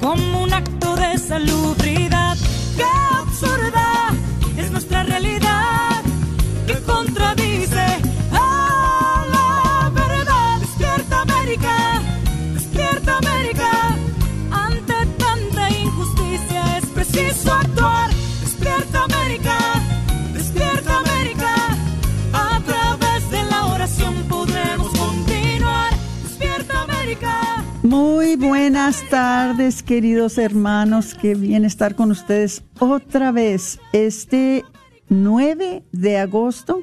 [0.00, 0.52] como un
[29.24, 31.14] tardes, queridos hermanos.
[31.14, 33.80] Qué bien estar con ustedes otra vez.
[33.94, 34.66] Este
[35.08, 36.82] 9 de agosto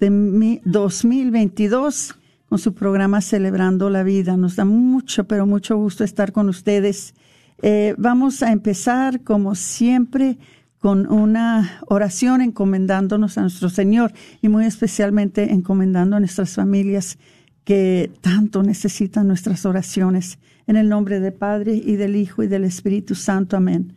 [0.00, 2.14] de mi- 2022
[2.48, 4.38] con su programa Celebrando la Vida.
[4.38, 7.12] Nos da mucho, pero mucho gusto estar con ustedes.
[7.60, 10.38] Eh, vamos a empezar, como siempre,
[10.78, 17.18] con una oración encomendándonos a nuestro Señor y muy especialmente encomendando a nuestras familias
[17.64, 20.38] que tanto necesitan nuestras oraciones.
[20.68, 23.56] En el nombre del Padre y del Hijo y del Espíritu Santo.
[23.56, 23.94] Amén.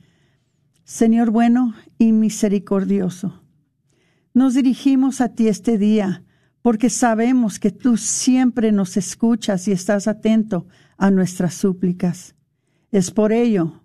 [0.86, 3.44] Señor bueno y misericordioso,
[4.34, 6.24] nos dirigimos a ti este día
[6.62, 12.36] porque sabemos que tú siempre nos escuchas y estás atento a nuestras súplicas.
[12.90, 13.84] Es por ello,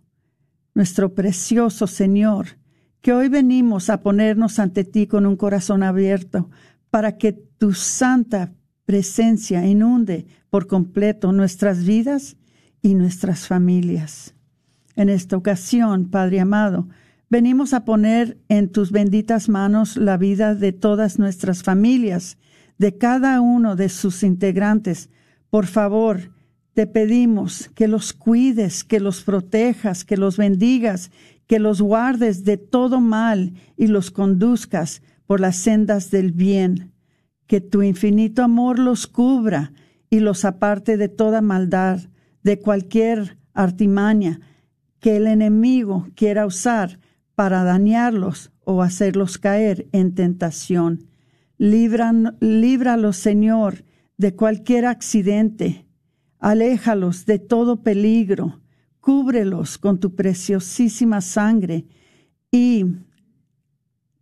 [0.73, 2.47] nuestro precioso Señor,
[3.01, 6.51] que hoy venimos a ponernos ante ti con un corazón abierto
[6.91, 8.53] para que tu santa
[8.85, 12.37] presencia inunde por completo nuestras vidas
[12.87, 14.33] y nuestras familias.
[14.95, 16.87] En esta ocasión, Padre amado,
[17.29, 22.39] venimos a poner en tus benditas manos la vida de todas nuestras familias,
[22.79, 25.11] de cada uno de sus integrantes.
[25.51, 26.31] Por favor,
[26.75, 31.11] te pedimos que los cuides, que los protejas, que los bendigas,
[31.49, 36.93] que los guardes de todo mal y los conduzcas por las sendas del bien.
[37.49, 39.73] Que tu infinito amor los cubra
[40.09, 41.99] y los aparte de toda maldad,
[42.47, 44.39] de cualquier artimaña
[45.01, 47.01] que el enemigo quiera usar
[47.35, 51.09] para dañarlos o hacerlos caer en tentación.
[51.59, 53.83] Líbran- líbralos, Señor,
[54.17, 55.87] de cualquier accidente.
[56.39, 58.61] Aléjalos de todo peligro.
[59.01, 61.85] Cúbrelos con tu preciosísima sangre
[62.53, 62.85] y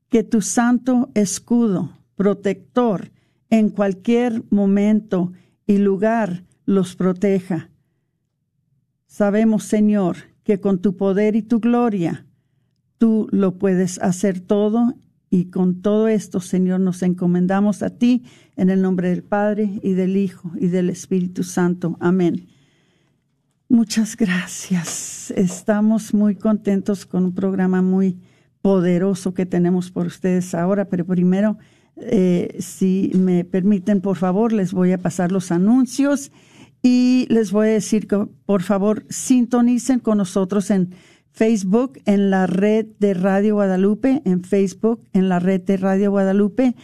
[0.09, 3.12] que tu santo escudo protector
[3.51, 5.33] en cualquier momento
[5.67, 7.69] y lugar los proteja.
[9.14, 12.26] Sabemos, Señor, que con tu poder y tu gloria
[12.98, 14.94] tú lo puedes hacer todo
[15.30, 18.25] y con todo esto, Señor, nos encomendamos a ti
[18.56, 21.97] en el nombre del Padre y del Hijo y del Espíritu Santo.
[22.00, 22.48] Amén.
[23.69, 25.31] Muchas gracias.
[25.36, 28.19] Estamos muy contentos con un programa muy
[28.62, 31.56] poderoso que tenemos por ustedes ahora, pero primero,
[31.98, 36.32] eh, si me permiten, por favor, les voy a pasar los anuncios
[36.87, 40.95] y les voy a decir que, por favor, sintonicen con nosotros en
[41.33, 46.75] Facebook, en la red de Radio Guadalupe, en Facebook, en la red de Radio Guadalupe.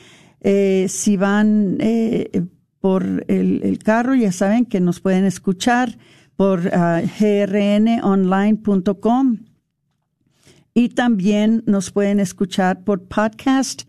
[0.41, 2.47] Eh, si van eh,
[2.81, 5.99] por el, carro, ya saben que nos pueden escuchar
[6.35, 9.37] por ah, grnonline.com
[10.73, 13.83] y también nos pueden escuchar por podcast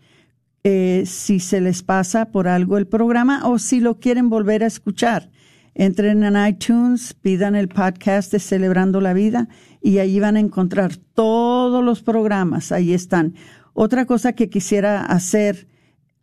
[0.62, 4.66] eh, si se les pasa por algo el programa o si lo quieren volver a
[4.66, 5.31] escuchar.
[5.74, 9.48] Entren en iTunes, pidan el podcast de Celebrando la Vida
[9.80, 12.72] y allí van a encontrar todos los programas.
[12.72, 13.34] Ahí están.
[13.72, 15.66] Otra cosa que quisiera hacer,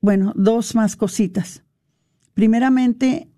[0.01, 1.63] bueno, dos más cositas.
[2.36, 3.31] Primeramente,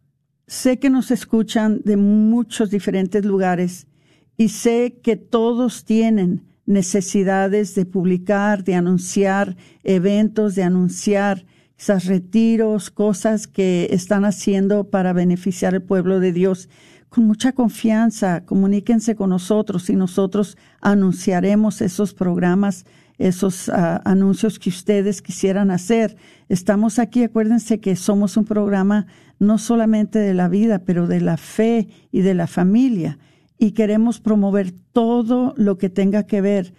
[0.48, 3.88] sé que nos escuchan de muchos diferentes lugares
[4.36, 11.46] y sé que todos tienen necesidades de publicar, de anunciar eventos, de anunciar
[11.82, 16.70] quizás retiros, cosas que están haciendo para beneficiar al pueblo de Dios.
[17.10, 22.86] Con mucha confianza, comuníquense con nosotros y nosotros anunciaremos esos programas,
[23.18, 26.18] esos ah, anuncios que ustedes quisieran hacer.
[26.50, 29.08] Estamos aquí, acuérdense que somos un programa
[29.40, 33.18] no solamente de la vida, pero de la fe y de la familia.
[33.58, 36.76] Y queremos promover todo lo que tenga que ver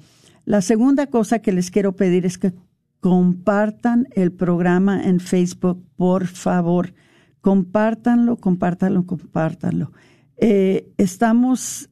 [0.45, 2.53] La segunda cosa que les quiero pedir es que
[2.99, 6.93] compartan el programa en Facebook, por favor.
[7.41, 9.91] Compártanlo, compártanlo, compártanlo.
[10.37, 11.89] Eh, estamos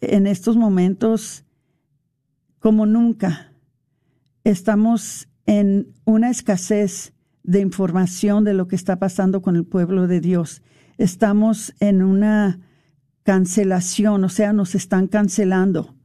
[0.00, 1.44] en estos momentos
[2.58, 3.52] como nunca.
[4.44, 10.20] Estamos en una escasez de información de lo que está pasando con el pueblo de
[10.20, 10.62] Dios.
[10.98, 12.60] Estamos en una
[13.22, 15.96] cancelación, o sea, nos están cancelando.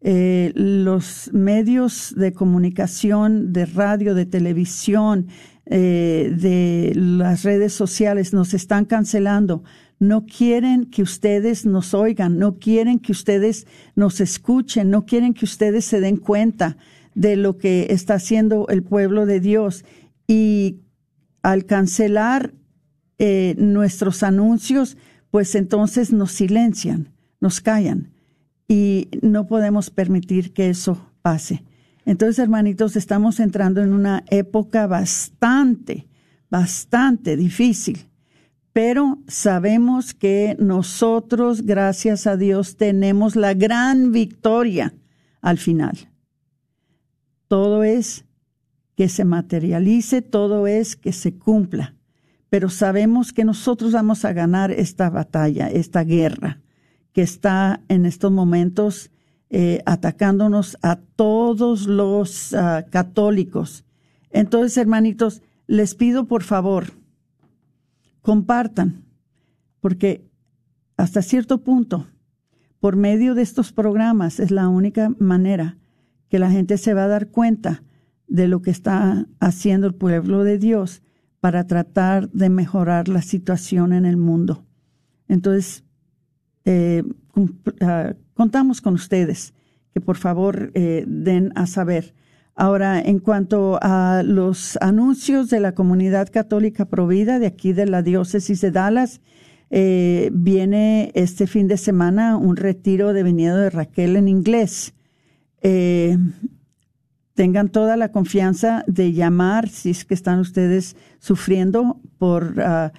[0.00, 5.26] Eh, los medios de comunicación, de radio, de televisión,
[5.66, 9.64] eh, de las redes sociales nos están cancelando.
[9.98, 13.66] No quieren que ustedes nos oigan, no quieren que ustedes
[13.96, 16.76] nos escuchen, no quieren que ustedes se den cuenta
[17.14, 19.84] de lo que está haciendo el pueblo de Dios.
[20.26, 20.80] Y
[21.42, 22.54] al cancelar
[23.18, 24.96] eh, nuestros anuncios,
[25.30, 28.12] pues entonces nos silencian, nos callan
[28.68, 31.64] y no podemos permitir que eso pase.
[32.04, 36.06] Entonces, hermanitos, estamos entrando en una época bastante,
[36.50, 38.07] bastante difícil,
[38.78, 44.94] pero sabemos que nosotros, gracias a Dios, tenemos la gran victoria
[45.40, 45.98] al final.
[47.48, 48.24] Todo es
[48.94, 51.96] que se materialice, todo es que se cumpla,
[52.50, 56.60] pero sabemos que nosotros vamos a ganar esta batalla, esta guerra
[57.12, 59.10] que está en estos momentos
[59.50, 63.84] eh, atacándonos a todos los ah, católicos.
[64.30, 66.92] Entonces, hermanitos, les pido por favor,
[68.28, 69.06] compartan,
[69.80, 70.28] porque
[70.98, 72.08] hasta cierto punto,
[72.78, 75.78] por medio de estos programas, es la única manera
[76.28, 77.84] que la gente se va a dar cuenta
[78.26, 81.00] de lo que está haciendo el pueblo de Dios
[81.40, 84.66] para tratar de mejorar la situación en el mundo.
[85.26, 85.84] Entonces,
[86.66, 87.04] eh,
[87.80, 89.54] ah, contamos con ustedes
[89.94, 92.14] que por favor eh, den a saber.
[92.60, 98.02] Ahora, en cuanto a los anuncios de la comunidad católica provida de aquí de la
[98.02, 99.20] diócesis de Dallas,
[99.70, 104.92] eh, viene este fin de semana un retiro de venido de Raquel en inglés.
[107.34, 112.92] tengan toda la confianza de llamar si es que están ustedes sufriendo por ah,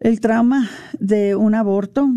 [0.00, 0.68] el trauma
[1.00, 2.10] de un aborto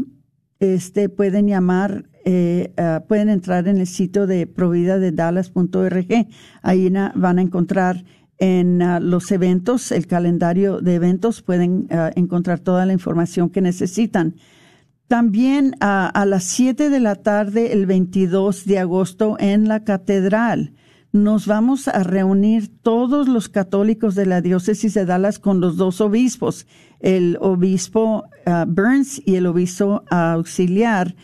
[0.59, 2.73] este, pueden llamar, eh,
[3.07, 6.27] pueden entrar en el sitio de provida de dallas.org.
[6.61, 8.03] Ahí van a encontrar
[8.37, 13.61] en ah, los eventos, el calendario de eventos, pueden ah, encontrar toda la información que
[13.61, 14.35] necesitan.
[15.07, 20.73] También ah, a las 7 de la tarde, el 22 de agosto, en la catedral
[21.13, 26.01] nos vamos a reunir todos los católicos de la diócesis de Dallas con los dos
[26.01, 26.67] obispos,
[26.99, 28.25] el obispo
[28.67, 31.15] Burns y el obispo auxiliar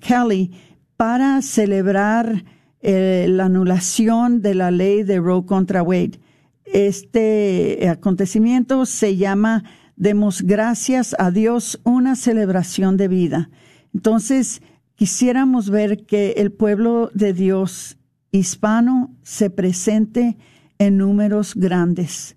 [0.00, 0.52] Kelly,
[0.96, 2.44] para celebrar
[2.80, 6.20] eh, la anulación de la ley de Roe contra Wade.
[6.66, 9.64] Este acontecimiento se llama
[9.96, 13.50] Demos gracias a Dios, una celebración de vida.
[13.94, 14.60] Entonces,
[14.96, 17.96] quisiéramos ver que el pueblo de Dios
[18.32, 20.36] hispano se presente
[20.78, 22.36] en números grandes,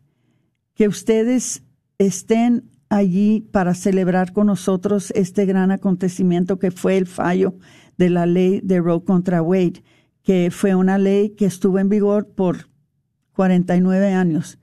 [0.76, 1.64] que ustedes
[1.98, 7.56] estén allí para celebrar con nosotros este gran acontecimiento que fue el fallo
[7.98, 9.84] de la ley de Roe contra Wade,
[10.24, 12.70] que fue una ley que estuvo en vigor por
[13.34, 14.60] 49 años,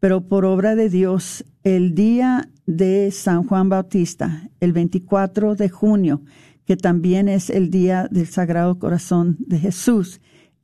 [0.00, 6.22] pero por obra de Dios, el día de San Juan Bautista, el 24 de junio,
[6.64, 10.20] que también es el día del Sagrado Corazón de Jesús,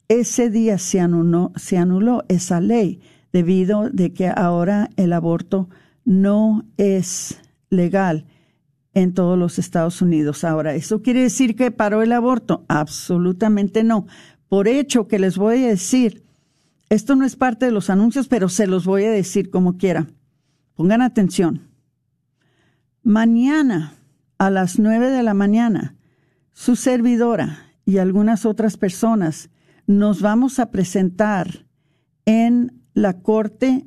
[0.09, 3.01] ese día se anuló, se anuló esa ley
[3.33, 5.69] debido de que ahora el aborto
[6.05, 7.41] no es
[7.71, 8.27] legal
[8.95, 10.45] en todos los Estados Unidos.
[10.45, 12.65] Ahora, ¿eso quiere decir que paró el aborto?
[12.69, 14.07] Absolutamente no.
[14.49, 16.25] Por hecho que les voy a decir,
[16.91, 20.09] esto no es parte de los anuncios, pero se los voy a decir como quiera.
[20.75, 21.69] Pongan atención.
[23.03, 23.95] Mañana
[24.39, 25.97] a las nueve de la mañana,
[26.53, 29.51] su servidora y algunas otras personas
[29.87, 31.67] nos vamos a presentar
[32.25, 33.87] en la corte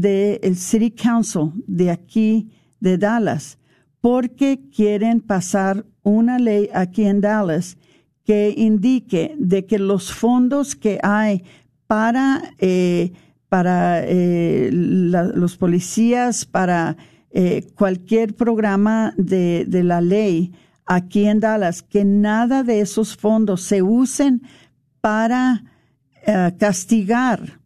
[0.00, 2.48] del City Council de aquí
[2.80, 3.58] de Dallas
[4.00, 7.76] porque quieren pasar una ley aquí en Dallas
[8.24, 11.42] que indique de que los fondos que hay
[11.86, 13.12] para, eh,
[13.48, 16.96] para eh, los policías, para
[17.30, 20.52] eh, cualquier programa de, de la ley
[20.86, 24.42] aquí en Dallas, que nada de esos fondos se usen
[25.00, 25.64] para
[26.58, 27.57] castigar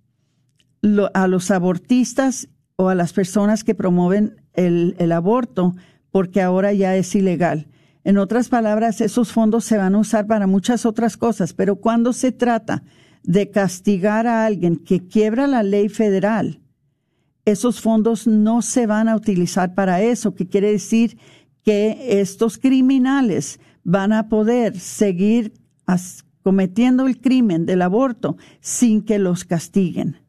[1.15, 5.75] a los abortistas o a las personas que promueven el, el aborto,
[6.11, 7.69] porque ahora ya es ilegal.
[8.05, 12.13] En otras palabras, esos fondos se van a usar para muchas otras cosas, pero cuando
[12.13, 12.83] se trata
[13.23, 16.61] de castigar a alguien que quiebra la ley federal,
[17.45, 21.19] esos fondos no se van a utilizar para eso, que quiere decir
[21.65, 25.55] que estos criminales van a poder seguir
[26.43, 30.22] cometiendo el crimen del aborto sin que los castiguen.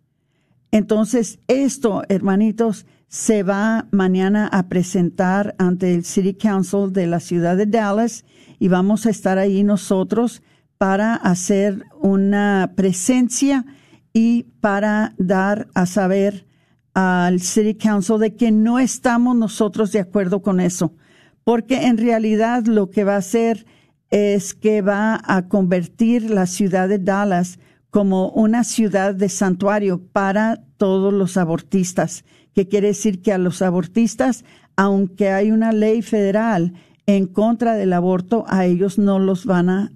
[0.74, 7.56] Entonces, esto, hermanitos, se va mañana a presentar ante el City Council de la ciudad
[7.56, 8.26] de Dallas
[8.58, 10.42] y vamos a estar ahí nosotros
[10.80, 13.68] para hacer una presencia
[14.14, 16.48] y para dar a saber
[16.96, 20.96] al City Council de que no estamos nosotros de acuerdo con eso,
[21.44, 23.68] porque en realidad lo que va a hacer
[24.10, 27.60] es que va a convertir la ciudad de Dallas
[27.94, 33.62] como una ciudad de santuario para todos los abortistas que quiere decir que a los
[33.62, 34.46] abortistas,
[34.76, 36.74] aunque hay una ley federal
[37.06, 39.94] en contra del aborto, a ellos no los van a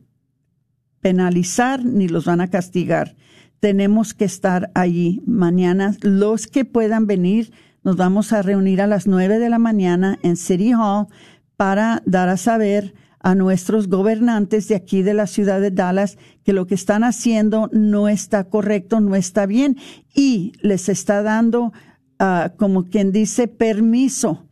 [1.01, 3.15] penalizar ni los van a castigar.
[3.59, 5.95] Tenemos que estar allí mañana.
[6.01, 7.51] Los que puedan venir,
[7.83, 11.07] nos vamos a reunir a las nueve de la mañana en City Hall
[11.55, 12.93] para dar a saber
[13.27, 17.69] a nuestros gobernantes de aquí de la ciudad de Dallas que lo que están haciendo
[17.73, 19.77] no está correcto, no está bien
[20.13, 21.73] y les está dando
[22.19, 24.47] Ah, como quien dice, permiso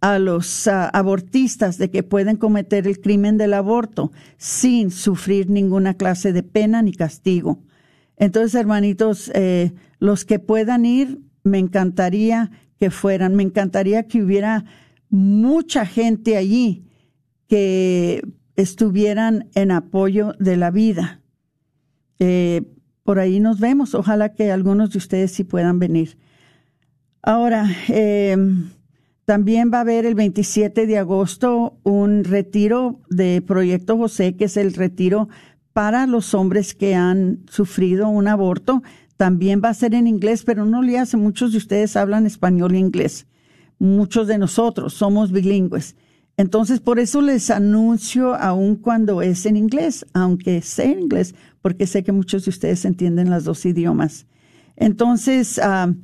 [0.00, 5.94] a los ah, abortistas de que pueden cometer el crimen del aborto sin sufrir ninguna
[5.94, 7.58] clase de pena ni castigo.
[8.16, 14.64] Entonces, hermanitos, eh, los que puedan ir, me encantaría que fueran, me encantaría que hubiera
[15.08, 16.84] mucha gente allí
[17.50, 18.22] que
[18.54, 21.20] estuvieran en apoyo de la vida.
[22.20, 22.62] Eh,
[23.02, 23.96] por ahí nos vemos.
[23.96, 26.16] Ojalá que algunos de ustedes sí puedan venir.
[27.22, 28.36] Ahora, eh,
[29.24, 34.56] también va a haber el 27 de agosto un retiro de Proyecto José, que es
[34.56, 35.28] el retiro
[35.72, 38.84] para los hombres que han sufrido un aborto.
[39.16, 41.16] También va a ser en inglés, pero no le hace.
[41.16, 43.26] Muchos de ustedes hablan español e inglés.
[43.80, 45.96] Muchos de nosotros somos bilingües.
[46.40, 51.86] Entonces, por eso les anuncio aun cuando es en inglés, aunque sea en inglés, porque
[51.86, 54.26] sé que muchos de ustedes entienden los dos idiomas.
[54.76, 55.94] Entonces, uh,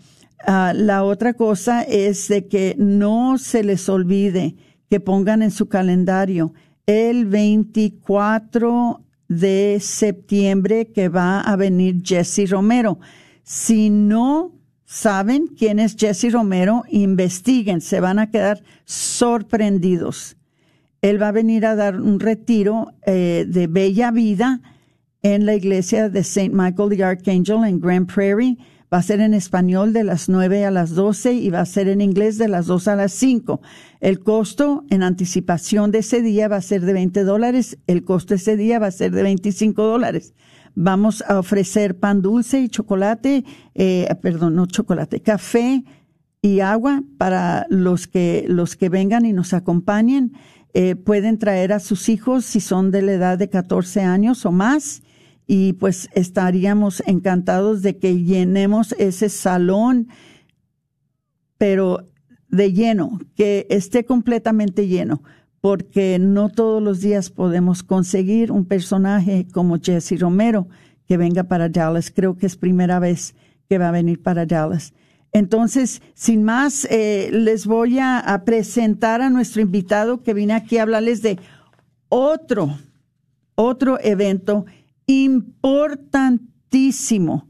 [0.44, 4.54] Ah, la otra cosa es de que no se les olvide
[4.88, 6.52] que pongan en su calendario
[6.86, 13.00] el 24 de septiembre que va a venir Jesse Romero.
[13.42, 14.52] Si no
[14.86, 20.36] saben quién es Jesse Romero, investiguen, se van a quedar sorprendidos.
[21.02, 24.62] Él va a venir a dar un retiro eh, de Bella Vida
[25.22, 26.50] en la iglesia de St.
[26.50, 28.56] Michael the Archangel en Grand Prairie
[28.92, 31.88] Va a ser en español de las 9 a las 12 y va a ser
[31.88, 33.60] en inglés de las 2 a las 5.
[34.00, 37.78] El costo en anticipación de ese día va a ser de 20 dólares.
[37.88, 40.34] El costo ese día va a ser de 25 dólares.
[40.78, 45.82] Vamos a ofrecer pan dulce y chocolate, eh, perdón, no chocolate, café
[46.42, 50.34] y agua para los que, los que vengan y nos acompañen.
[50.74, 54.52] Eh, pueden traer a sus hijos si son de la edad de 14 años o
[54.52, 55.00] más
[55.46, 60.08] y pues estaríamos encantados de que llenemos ese salón,
[61.56, 62.04] pero
[62.50, 65.22] de lleno, que esté completamente lleno,
[65.66, 70.68] porque no todos los días podemos conseguir un personaje como Jesse Romero
[71.08, 72.12] que venga para Dallas.
[72.14, 73.34] Creo que es primera vez
[73.68, 74.94] que va a venir para Dallas.
[75.32, 80.82] Entonces, sin más, eh, les voy a, presentar a nuestro invitado que viene aquí a
[80.82, 81.36] hablarles de
[82.10, 82.78] otro,
[83.56, 84.66] otro evento
[85.06, 87.48] importantísimo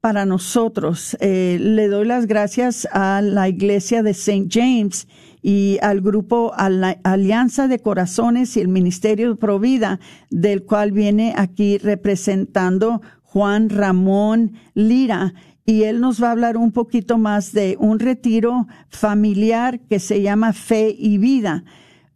[0.00, 1.18] para nosotros.
[1.20, 4.46] Eh, le doy las gracias a la iglesia de St.
[4.48, 5.06] James
[5.42, 13.02] y al grupo Alianza de Corazones y el Ministerio Provida, del cual viene aquí representando
[13.22, 15.34] Juan Ramón Lira.
[15.66, 20.22] Y él nos va a hablar un poquito más de un retiro familiar que se
[20.22, 21.64] llama Fe y Vida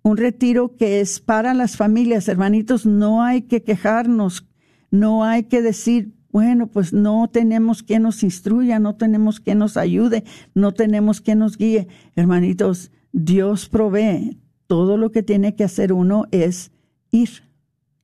[0.07, 4.47] un retiro que es para las familias, hermanitos, no hay que quejarnos,
[4.93, 9.77] no hay que decir, bueno, pues no tenemos quien nos instruya, no tenemos quien nos
[9.77, 10.23] ayude,
[10.55, 11.89] no tenemos quien nos guíe.
[12.15, 14.37] Hermanitos, Dios provee.
[14.67, 16.71] Todo lo que tiene que hacer uno es
[17.11, 17.31] ir,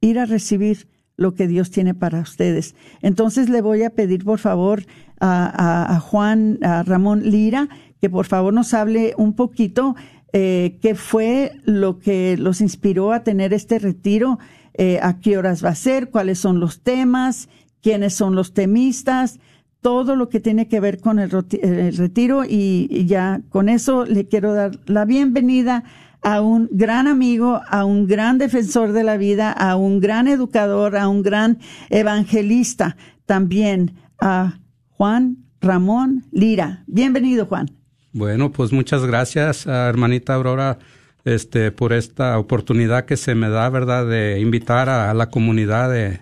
[0.01, 2.75] ir a recibir lo que Dios tiene para ustedes.
[3.03, 4.85] Entonces le voy a pedir, por favor,
[5.21, 7.69] a, Juan, a Ramón Lira,
[8.01, 9.95] que por favor nos hable un poquito
[10.33, 14.39] eh, qué fue lo que los inspiró a tener este retiro,
[14.73, 17.51] eh, a qué horas va a ser, cuáles son los temas,
[17.83, 19.41] quiénes son los temistas,
[19.83, 24.55] todo lo que tiene que ver con el, retiro y, ya con eso le quiero
[24.55, 25.85] dar la bienvenida
[26.23, 30.97] a un gran amigo, a un gran defensor de la vida, a un gran educador,
[30.97, 31.59] a un gran
[31.91, 32.97] evangelista,
[33.27, 34.61] también a
[34.91, 36.85] Juan Ramón Lira.
[36.87, 37.69] Bienvenido, Juan.
[38.13, 40.79] Bueno, pues muchas gracias, hermanita Aurora,
[41.25, 46.21] este, por esta oportunidad que se me da, ¿verdad?, de invitar a, la comunidad de,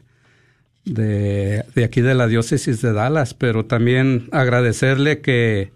[0.90, 5.72] de, de, aquí de la diócesis de Dallas, pero también agradecerle que,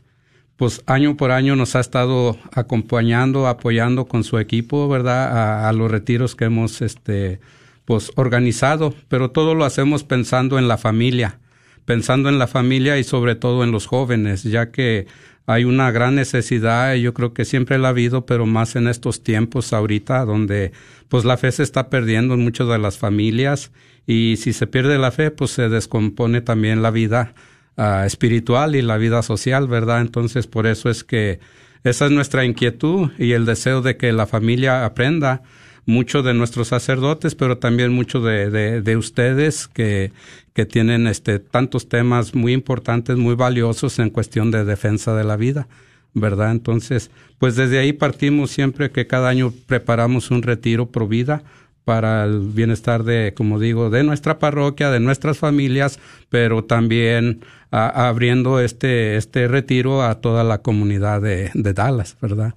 [0.56, 5.90] pues, año por año nos ha estado acompañando, apoyando con su equipo, ¿verdad?, a, los
[5.90, 7.40] retiros que hemos, este,
[7.84, 11.38] pues, organizado, pero todo lo hacemos pensando en la familia,
[11.84, 15.06] pensando en la familia y sobre todo en los jóvenes, ya que
[15.46, 18.88] hay una gran necesidad, y yo creo que siempre la ha habido, pero más en
[18.88, 20.72] estos tiempos ahorita, donde
[21.08, 23.70] pues la fe se está perdiendo en muchas de las familias
[24.06, 27.34] y si se pierde la fe, pues se descompone también la vida
[27.76, 30.00] ah, espiritual y la vida social, ¿verdad?
[30.00, 31.40] Entonces, por eso es que
[31.84, 35.42] esa es nuestra inquietud y el deseo de que la familia aprenda
[35.86, 40.12] mucho de nuestros sacerdotes, pero también mucho de, de, de ustedes que,
[40.52, 45.36] que tienen este, tantos temas muy importantes, muy valiosos en cuestión de defensa de la
[45.36, 45.68] vida,
[46.14, 46.52] ¿verdad?
[46.52, 51.42] Entonces, pues desde ahí partimos siempre que cada año preparamos un retiro pro vida
[51.84, 55.98] para el bienestar de, como digo, de nuestra parroquia, de nuestras familias,
[56.30, 62.54] pero también abriendo este, este retiro a toda la comunidad de, de Dallas, ¿verdad?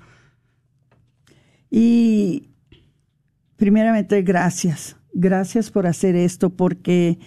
[1.72, 2.50] Y
[3.58, 4.96] primeramente, gracias.
[5.14, 7.20] Gracias por hacer esto, porque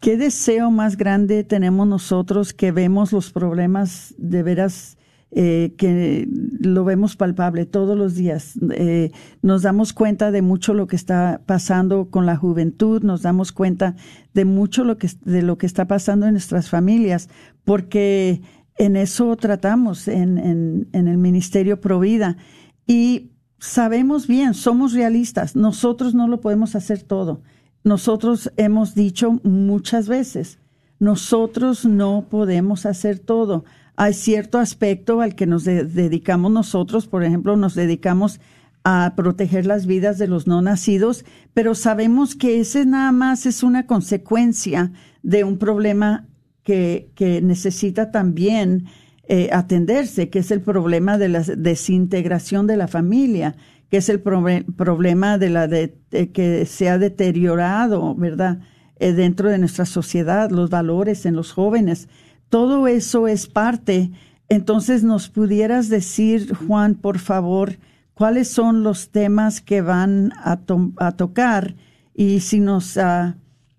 [0.00, 4.94] qué deseo más grande tenemos nosotros que vemos los problemas de veras.
[5.30, 6.26] Eh, que
[6.58, 8.54] lo vemos palpable todos los días.
[8.72, 9.10] Eh,
[9.42, 13.94] nos damos cuenta de mucho lo que está pasando con la juventud, nos damos cuenta
[14.32, 17.28] de mucho lo que, de lo que está pasando en nuestras familias,
[17.64, 18.40] porque
[18.78, 22.38] en eso tratamos en, en, en el Ministerio Provida.
[22.86, 27.42] Y sabemos bien, somos realistas, nosotros no lo podemos hacer todo.
[27.84, 30.58] Nosotros hemos dicho muchas veces,
[30.98, 33.64] nosotros no podemos hacer todo.
[33.96, 38.40] Hay cierto aspecto al que nos dedicamos nosotros, por ejemplo, nos dedicamos
[38.84, 43.62] a proteger las vidas de los no nacidos, pero sabemos que ese nada más es
[43.62, 44.92] una consecuencia
[45.22, 46.26] de un problema
[46.62, 48.86] que, que necesita también
[49.30, 53.56] eh, atenderse, que es el problema de la desintegración de la familia,
[53.90, 55.92] que es el problema de la de,
[56.32, 58.60] que se ha deteriorado, ¿verdad?
[58.98, 62.08] Eh, dentro de nuestra sociedad, los valores en los jóvenes.
[62.48, 64.10] Todo eso es parte.
[64.48, 67.76] Entonces, ¿nos pudieras decir, Juan, por favor,
[68.14, 70.58] cuáles son los temas que van a,
[70.96, 71.76] a tocar?
[72.14, 73.34] Y si nos uh,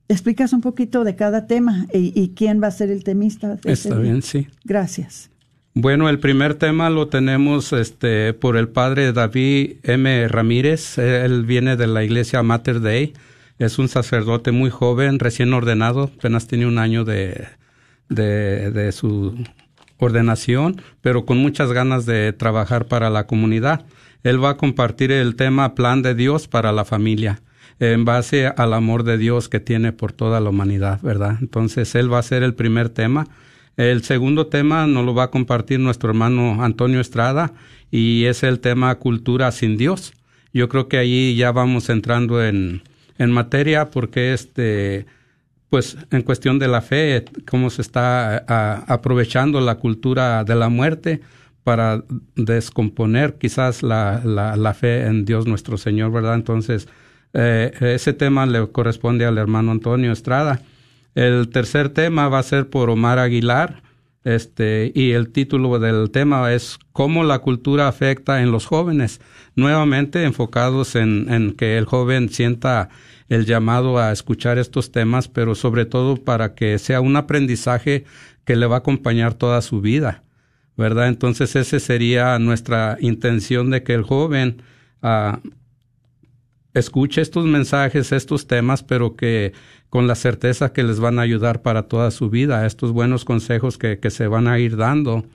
[0.07, 3.57] explicas un poquito de cada tema y, quién va a ser el temista.
[3.63, 4.47] Está bien, sí.
[4.63, 5.31] Gracias.
[5.75, 10.27] Bueno, el primer tema lo tenemos este, por el padre David M.
[10.27, 10.97] Ramírez.
[10.97, 13.13] Él viene de la iglesia Mater Dei.
[13.59, 17.47] Es un sacerdote muy joven, recién ordenado, apenas tiene un año de,
[18.07, 19.35] de, de su
[19.97, 23.85] ordenación, pero con muchas ganas de trabajar para la comunidad.
[24.23, 27.41] Él va a compartir el tema Plan de Dios para la familia
[27.79, 31.37] en base al amor de Dios que tiene por toda la humanidad, ¿verdad?
[31.41, 33.27] Entonces, él va a ser el primer tema.
[33.79, 37.53] El segundo tema nos lo va a compartir nuestro hermano Antonio Estrada
[37.89, 40.11] y es el tema cultura sin Dios.
[40.51, 42.81] Yo creo que ahí ya vamos entrando en,
[43.17, 45.05] en materia porque este
[45.69, 48.39] pues en cuestión de la fe, cómo se está
[48.85, 51.21] aprovechando la cultura de la muerte
[51.63, 52.03] para
[52.35, 56.35] descomponer quizás la, la, la, fe en Dios nuestro Señor, ¿verdad?
[56.35, 56.89] Entonces,
[57.31, 60.59] eh, ese tema le corresponde al hermano Antonio Estrada.
[61.15, 63.81] El tercer tema va a ser por Omar Aguilar,
[64.23, 69.21] este, y el título del tema es cómo la cultura afecta en los jóvenes,
[69.55, 72.89] nuevamente enfocados en, en que el joven sienta
[73.29, 78.03] el llamado a escuchar estos temas, pero sobre todo para que sea un aprendizaje
[78.43, 80.23] que le va a acompañar toda su vida,
[80.75, 81.07] ¿verdad?
[81.07, 84.63] Entonces esa sería nuestra intención de que el joven
[85.01, 85.39] ah,
[86.73, 89.53] escuche estos mensajes, estos temas, pero que
[89.89, 93.77] con la certeza que les van a ayudar para toda su vida, estos buenos consejos
[93.77, 95.25] que, que se van a ir dando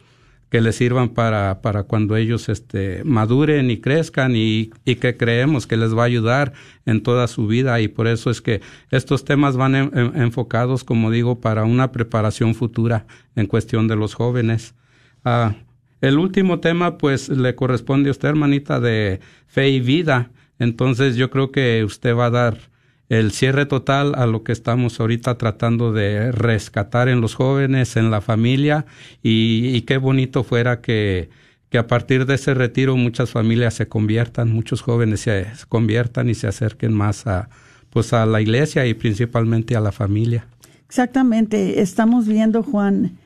[0.54, 5.66] que les sirvan para, para cuando ellos este, maduren y crezcan y, y, que creemos
[5.66, 6.52] que les va a ayudar
[6.86, 8.60] en toda su vida y por eso es que
[8.92, 9.74] estos temas van
[10.14, 14.76] enfocados, como digo, para una preparación futura en cuestión de los jóvenes.
[15.24, 15.56] Ah,
[16.00, 19.18] el último tema, pues, le corresponde a usted, hermanita, de
[19.48, 20.30] fe y vida.
[20.58, 22.58] Entonces, yo creo que usted va a dar
[23.08, 28.10] el cierre total a lo que estamos ahorita tratando de rescatar en los jóvenes, en
[28.10, 28.86] la familia,
[29.22, 31.28] y, qué bonito fuera que,
[31.68, 36.34] que a partir de ese retiro muchas familias se conviertan, muchos jóvenes se conviertan y
[36.34, 37.48] se acerquen más a,
[37.90, 40.46] pues a la iglesia y principalmente a la familia.
[40.86, 43.18] Exactamente, estamos viendo, Juan,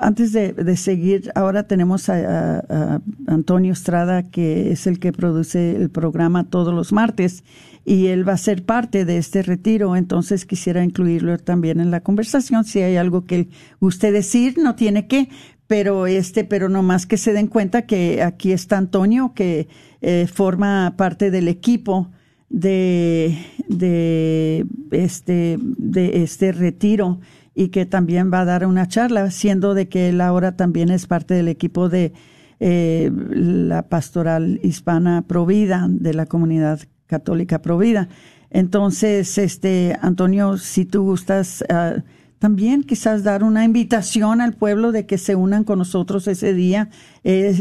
[0.00, 6.44] antes de, seguir, ahora tenemos a, Antonio Estrada, que es el que produce el programa
[6.44, 7.44] todos los martes,
[7.84, 12.00] y él va a ser parte de este retiro, entonces quisiera incluirlo también en la
[12.00, 12.64] conversación.
[12.64, 15.28] Si hay algo que usted decir, no tiene que,
[15.66, 19.68] pero este, pero no más que se den cuenta que aquí está Antonio, que
[20.00, 22.10] eh, forma parte del equipo
[22.48, 23.36] de,
[23.68, 27.20] de este, de este retiro
[27.54, 31.06] y que también va a dar una charla, siendo de que él ahora también es
[31.06, 32.12] parte del equipo de
[32.60, 38.08] eh, la pastoral hispana Provida de la comunidad católica Provida.
[38.50, 42.00] Entonces, este Antonio, si tú gustas uh,
[42.44, 46.90] también quizás dar una invitación al pueblo de que se unan con nosotros ese día.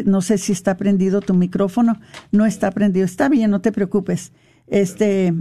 [0.03, 2.01] No sé si está prendido tu micrófono.
[2.33, 3.05] No está prendido.
[3.05, 4.33] Está bien, no te preocupes.
[4.67, 5.33] Este,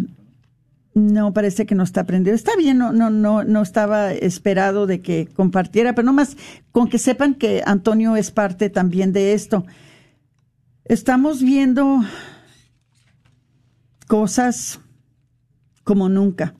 [0.94, 2.34] no, parece que no está prendido.
[2.34, 6.36] Está bien, no, no, no, no estaba esperado de que compartiera, pero nomás
[6.70, 9.64] con que sepan que Antonio es parte también de esto.
[10.84, 12.02] Estamos viendo
[14.06, 14.80] cosas
[15.84, 16.54] como nunca.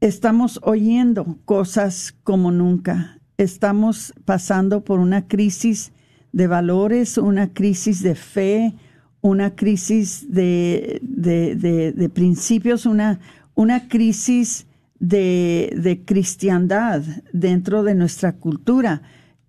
[0.00, 3.18] Estamos oyendo cosas como nunca.
[3.36, 5.92] Estamos pasando por una crisis
[6.32, 8.74] de valores, una crisis de fe,
[9.20, 13.20] una crisis de, de, principios, una,
[13.54, 14.66] una crisis
[14.98, 17.02] de, de, cristiandad
[17.32, 19.02] dentro de nuestra cultura.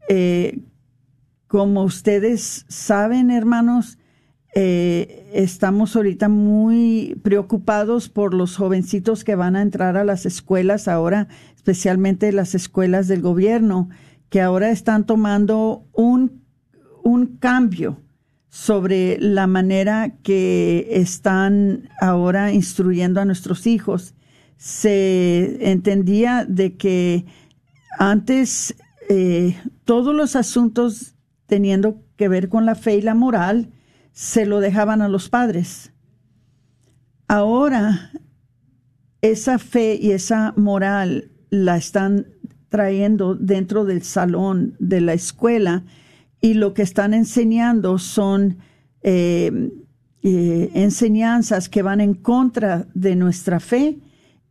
[0.09, 0.59] Eh,
[1.47, 3.97] como ustedes saben, hermanos,
[4.53, 10.89] eh, estamos ahorita muy preocupados por los jovencitos que van a entrar a las escuelas
[10.89, 13.89] ahora, especialmente las escuelas del gobierno,
[14.29, 16.43] que ahora están tomando un,
[17.03, 18.01] un cambio
[18.51, 24.13] sobre la manera que están ahora instruyendo a nuestros hijos.
[24.57, 27.25] Se entendía de que
[27.97, 28.75] antes
[29.09, 33.69] eh, todos los asuntos teniendo que ver con la fe y la moral
[34.11, 35.93] se lo dejaban a los padres.
[37.29, 38.11] Ahora
[39.21, 42.27] esa fe y esa moral la están
[42.67, 45.85] trayendo dentro del salón de la escuela
[46.41, 48.57] y lo que están enseñando son
[49.03, 49.71] eh,
[50.23, 53.99] eh, enseñanzas que van en contra de nuestra fe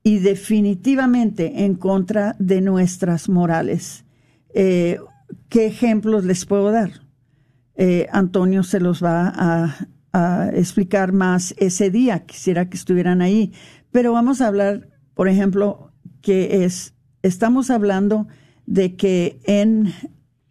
[0.03, 4.05] y definitivamente en contra de nuestras morales.
[4.55, 4.99] Eh,
[5.49, 6.91] ¿Qué ejemplos les puedo dar?
[8.13, 12.27] Antonio se los va a, a explicar más ese día.
[12.27, 13.55] Quisiera que estuvieran ahí.
[13.91, 18.27] Pero vamos a hablar, por ejemplo, que es, estamos hablando
[18.67, 19.95] de que en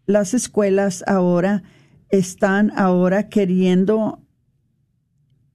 [0.10, 1.62] las escuelas ahora
[2.10, 4.26] están ahora queriendo,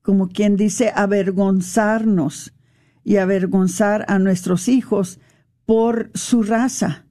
[0.01, 2.55] como quien dice, avergonzarnos
[3.03, 5.19] y avergonzar a nuestros hijos
[5.67, 7.05] por su raza,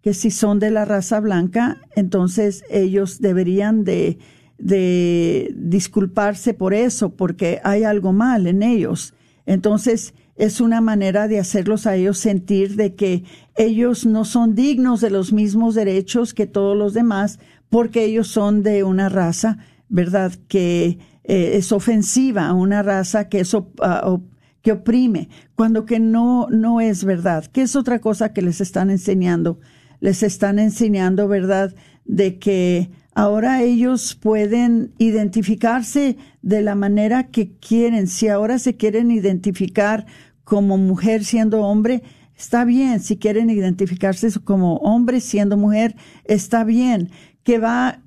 [0.00, 4.20] que si son de la raza blanca, entonces ellos deberían de,
[4.56, 9.12] de disculparse por eso, porque hay algo mal en ellos.
[9.44, 13.24] Entonces, es una manera de hacerlos a ellos sentir de que
[13.56, 18.62] ellos no son dignos de los mismos derechos que todos los demás porque ellos son
[18.62, 24.18] de una raza, ¿verdad?, que eh, es ofensiva, una raza que, es ah,
[24.62, 28.90] que oprime, cuando que no, no es verdad, que es otra cosa que les están
[28.90, 29.58] enseñando.
[30.00, 38.08] Les están enseñando, ¿verdad?, de que ahora ellos pueden identificarse de la manera que quieren.
[38.08, 40.04] Si ahora se quieren identificar
[40.44, 42.02] como mujer siendo hombre,
[42.36, 43.00] está bien.
[43.00, 47.10] Si quieren identificarse como hombre siendo mujer, está bien.
[47.42, 48.02] Que va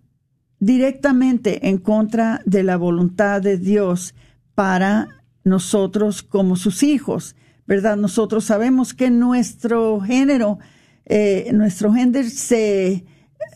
[0.60, 4.14] directamente en contra de la voluntad de Dios
[4.54, 5.08] para
[5.44, 7.98] nosotros como sus hijos, ¿verdad?
[7.98, 10.60] Nosotros sabemos que nuestro género,
[11.06, 13.06] eh, nuestro género se,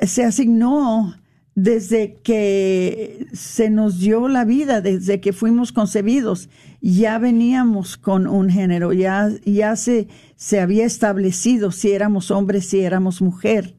[0.01, 1.13] se asignó
[1.55, 6.49] desde que se nos dio la vida, desde que fuimos concebidos,
[6.81, 12.81] ya veníamos con un género, ya, ya se, se había establecido si éramos hombres, si
[12.81, 13.75] éramos mujer.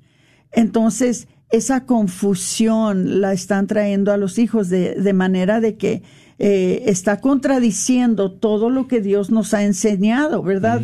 [0.52, 6.02] Entonces, esa confusión la están trayendo a los hijos de, de manera de que
[6.38, 10.82] eh, está contradiciendo todo lo que Dios nos ha enseñado, ¿verdad,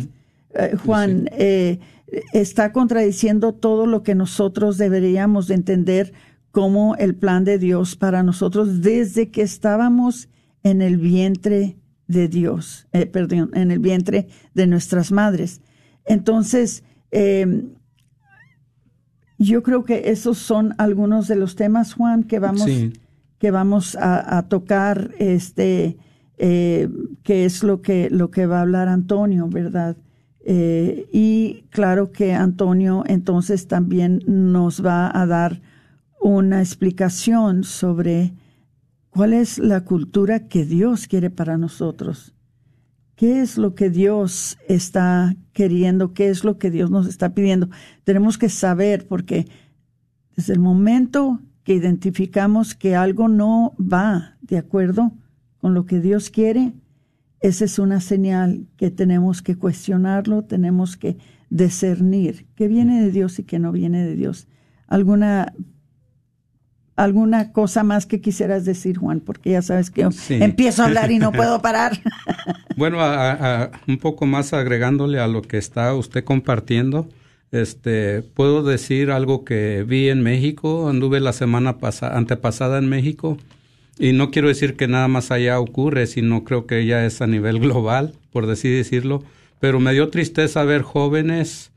[0.53, 1.29] eh, Juan?
[1.33, 1.79] Eh,
[2.33, 6.13] está contradiciendo todo lo que nosotros deberíamos de entender
[6.51, 10.29] como el plan de Dios para nosotros desde que estábamos
[10.63, 15.61] en el vientre de Dios, eh, perdón, en el vientre de nuestras madres.
[16.05, 17.69] Entonces, em,
[19.37, 22.67] yo creo que esos son algunos de los temas, Juan, que vamos,
[23.39, 25.97] que vamos a, tocar, este,
[26.37, 26.89] eh,
[27.23, 29.97] que es lo que, lo que va a hablar Antonio, ¿verdad?
[30.43, 35.61] Eh, y claro que Antonio entonces también nos va a dar
[36.21, 38.33] una explicación sobre
[39.09, 42.35] cuál es la cultura que Dios quiere para nosotros.
[43.15, 46.13] ¿Qué es lo que Dios está queriendo?
[46.13, 47.69] ¿Qué es lo que Dios nos está pidiendo?
[48.03, 49.47] Tenemos que saber porque
[50.35, 55.11] desde el momento que identificamos que algo no va de acuerdo
[55.57, 56.73] con lo que Dios quiere,
[57.41, 61.17] esa es una señal que tenemos que cuestionarlo, tenemos que
[61.49, 64.47] discernir qué viene de Dios y qué no viene de Dios.
[64.87, 65.53] ¿Alguna
[67.03, 71.17] alguna cosa más que quisieras decir, Juan, porque ya sabes que empiezo a hablar y
[71.17, 71.99] no puedo parar.
[72.75, 72.99] bueno,
[73.87, 77.07] un poco más agregándole a lo que está usted compartiendo,
[77.51, 83.37] este, puedo decir algo que vi en México, anduve la semana pasada, antepasada en México,
[83.97, 87.27] y no quiero decir que nada más allá ocurre, sino creo que ya es a
[87.27, 89.23] nivel global, por así decirlo,
[89.59, 91.71] pero me dio tristeza ver jóvenes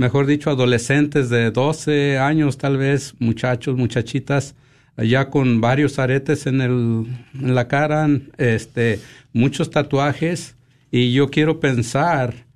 [0.00, 4.54] mejor dicho, adolescentes de 12 años, tal vez, muchachos, muchachitas,
[4.96, 8.08] ya con varios aretes en, el, en la cara,
[8.38, 8.98] este,
[9.34, 10.56] muchos tatuajes,
[10.90, 12.46] y yo quiero pensar,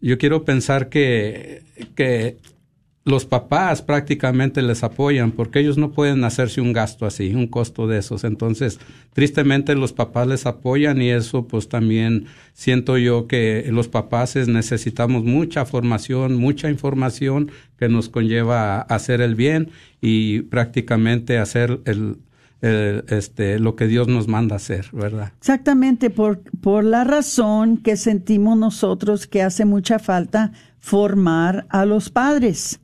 [0.00, 1.62] yo quiero pensar que,
[1.94, 2.38] que
[3.06, 7.86] los papás prácticamente les apoyan porque ellos no pueden hacerse un gasto así, un costo
[7.86, 8.24] de esos.
[8.24, 8.80] Entonces,
[9.12, 15.22] tristemente los papás les apoyan y eso pues también siento yo que los papás necesitamos
[15.22, 22.16] mucha formación, mucha información que nos conlleva a hacer el bien y prácticamente hacer el,
[22.60, 25.32] este, lo que Dios nos manda hacer, ¿verdad?
[25.38, 32.10] Exactamente, por, por la razón que sentimos nosotros que hace mucha falta formar a los
[32.10, 32.80] padres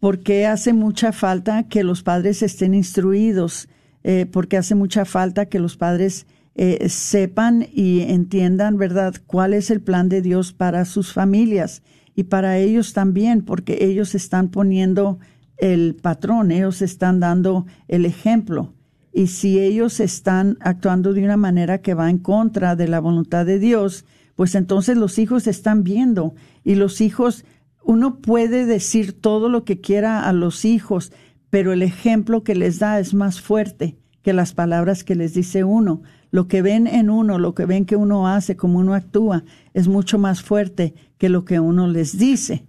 [0.00, 3.68] porque hace mucha falta que los padres estén instruidos,
[4.02, 9.70] eh, porque hace mucha falta que los padres eh, sepan y entiendan, ¿verdad?, cuál es
[9.70, 11.82] el plan de Dios para sus familias
[12.16, 15.18] y para ellos también, porque ellos están poniendo
[15.58, 18.72] el patrón, ellos están dando el ejemplo.
[19.12, 23.44] Y si ellos están actuando de una manera que va en contra de la voluntad
[23.44, 26.34] de Dios, pues entonces los hijos están viendo
[26.64, 27.44] y los hijos
[27.90, 31.10] uno puede decir todo lo que quiera a los hijos,
[31.50, 35.64] pero el ejemplo que les da es más fuerte que las palabras que les dice
[35.64, 36.02] uno.
[36.30, 39.42] Lo que ven en uno, lo que ven que uno hace, como uno actúa,
[39.74, 42.64] es mucho más fuerte que lo que uno les dice.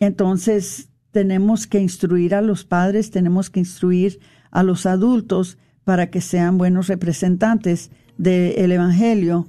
[0.00, 4.18] Entonces, tenemos que instruir a los padres, tenemos que instruir
[4.50, 9.46] a los adultos para que sean buenos representantes del Evangelio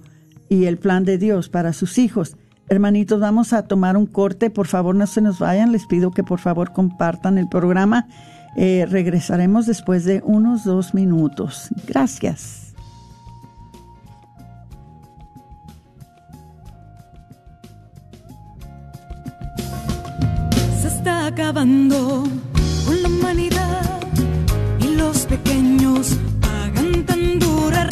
[0.50, 2.38] y el plan de Dios para sus hijos.
[2.69, 4.49] Hermanitos, vamos a tomar un corte.
[4.49, 5.71] Por favor, no se nos vayan.
[5.71, 8.08] Les pido que por favor compartan el programa.
[8.55, 11.69] Eh, regresaremos después de unos dos minutos.
[11.88, 12.69] Gracias.
[21.29, 22.23] Acabando
[22.86, 24.01] con la humanidad
[24.79, 27.84] y los pequeños pagan tan dura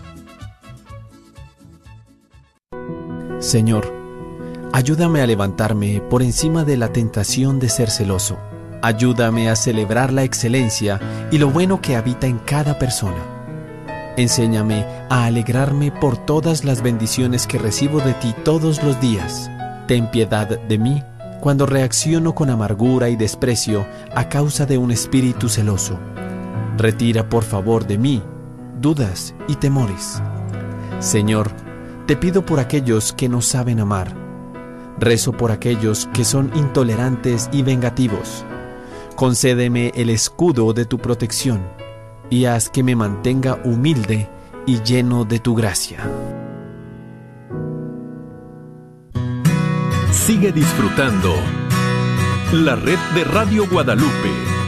[3.41, 3.91] Señor,
[4.71, 8.37] ayúdame a levantarme por encima de la tentación de ser celoso.
[8.83, 10.99] Ayúdame a celebrar la excelencia
[11.31, 13.17] y lo bueno que habita en cada persona.
[14.15, 19.49] Enséñame a alegrarme por todas las bendiciones que recibo de ti todos los días.
[19.87, 21.01] Ten piedad de mí
[21.39, 25.97] cuando reacciono con amargura y desprecio a causa de un espíritu celoso.
[26.77, 28.21] Retira por favor de mí
[28.79, 30.21] dudas y temores.
[30.99, 31.70] Señor,
[32.05, 34.15] te pido por aquellos que no saben amar.
[34.99, 38.45] Rezo por aquellos que son intolerantes y vengativos.
[39.15, 41.61] Concédeme el escudo de tu protección
[42.29, 44.29] y haz que me mantenga humilde
[44.65, 45.99] y lleno de tu gracia.
[50.11, 51.33] Sigue disfrutando
[52.53, 54.60] la red de Radio Guadalupe.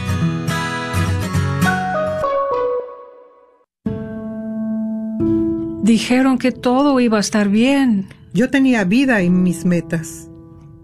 [5.84, 8.08] Dijeron que todo iba a estar bien.
[8.32, 10.30] Yo tenía vida y mis metas.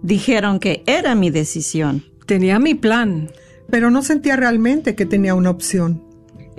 [0.02, 2.04] Dijeron que era mi decisión.
[2.26, 3.30] Tenía mi plan.
[3.70, 6.04] Pero no sentía realmente que tenía una opción.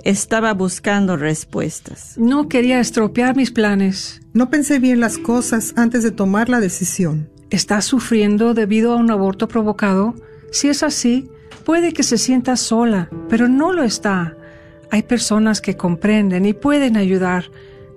[0.02, 2.18] Estaba buscando respuestas.
[2.18, 4.20] No quería estropear mis planes.
[4.32, 7.30] No pensé bien las cosas antes de tomar la decisión.
[7.50, 10.16] ¿Estás sufriendo debido a un aborto provocado?
[10.50, 11.30] Si es así,
[11.64, 14.36] puede que se sienta sola, pero no lo está.
[14.90, 17.44] Hay personas que comprenden y pueden ayudar.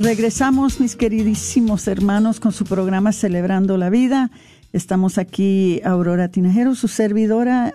[0.00, 4.30] Regresamos, mis queridísimos hermanos, con su programa Celebrando la Vida.
[4.72, 7.74] Estamos aquí, Aurora Tinajero, su servidora,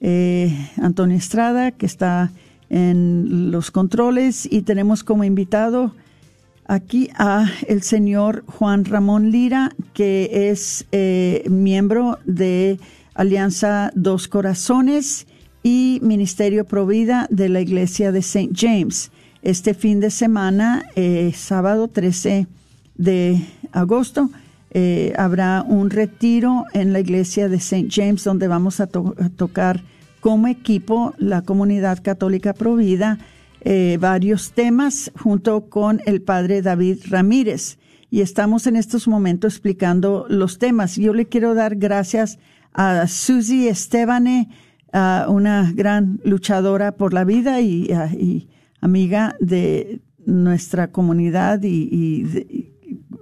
[0.00, 2.32] eh, Antonio Estrada, que está
[2.70, 5.94] en los controles, y tenemos como invitado
[6.66, 12.80] aquí a el señor Juan Ramón Lira, que es eh, miembro de
[13.12, 15.26] Alianza Dos Corazones
[15.62, 18.48] y Ministerio Provida de la Iglesia de St.
[18.54, 19.10] James
[19.46, 22.48] este fin de semana, eh, sábado 13
[22.96, 24.28] de agosto,
[24.72, 27.86] eh, habrá un retiro en la iglesia de St.
[27.88, 29.84] James donde vamos a, tocar
[30.18, 33.18] como equipo la comunidad católica provida
[33.60, 37.78] eh, varios temas junto con el padre David Ramírez.
[38.10, 40.96] Y estamos en estos momentos explicando los temas.
[40.96, 42.40] Yo le quiero dar gracias
[42.74, 44.48] a Susie Estebane,
[44.92, 48.48] una gran luchadora por la vida y, y
[48.86, 52.72] amiga de nuestra comunidad y,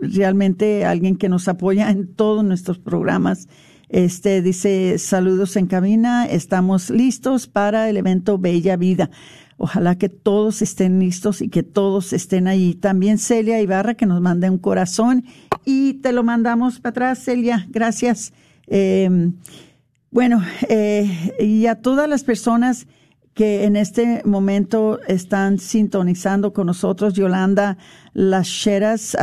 [0.01, 3.49] realmente alguien que nos apoya en todos nuestros programas.
[3.89, 9.11] Este dice, saludos en cabina, estamos listos para el evento Bella Vida.
[9.57, 12.75] Ojalá que todos estén listos y que todos estén ahí.
[12.75, 15.25] También Celia Ibarra que nos manda un corazón
[15.65, 17.67] y te lo mandamos para atrás, Celia.
[17.71, 18.35] Gracias.
[18.67, 19.31] Eh,
[20.11, 22.87] bueno, eh, y a todas las personas
[23.35, 27.77] que en este momento están sintonizando con nosotros, Yolanda
[28.13, 29.17] Las Cheras,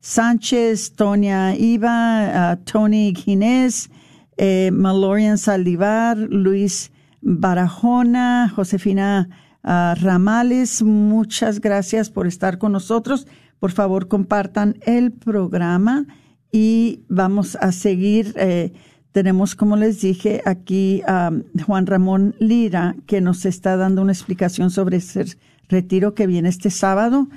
[0.00, 3.90] Sánchez, Tonia Iva, Tony Ginés,
[4.36, 6.90] eh, Malorian Saldivar, Luis
[7.20, 9.28] Barajona, Josefina
[9.62, 13.28] Ramales, muchas gracias por estar con nosotros.
[13.60, 16.06] Por favor, compartan el programa
[16.50, 18.34] y vamos a seguir.
[18.36, 18.72] Eh,
[19.12, 21.30] tenemos, como les dije, aquí a
[21.66, 25.36] Juan Ramón Lira, que nos está dando una explicación sobre ese
[25.68, 27.28] retiro que viene este sábado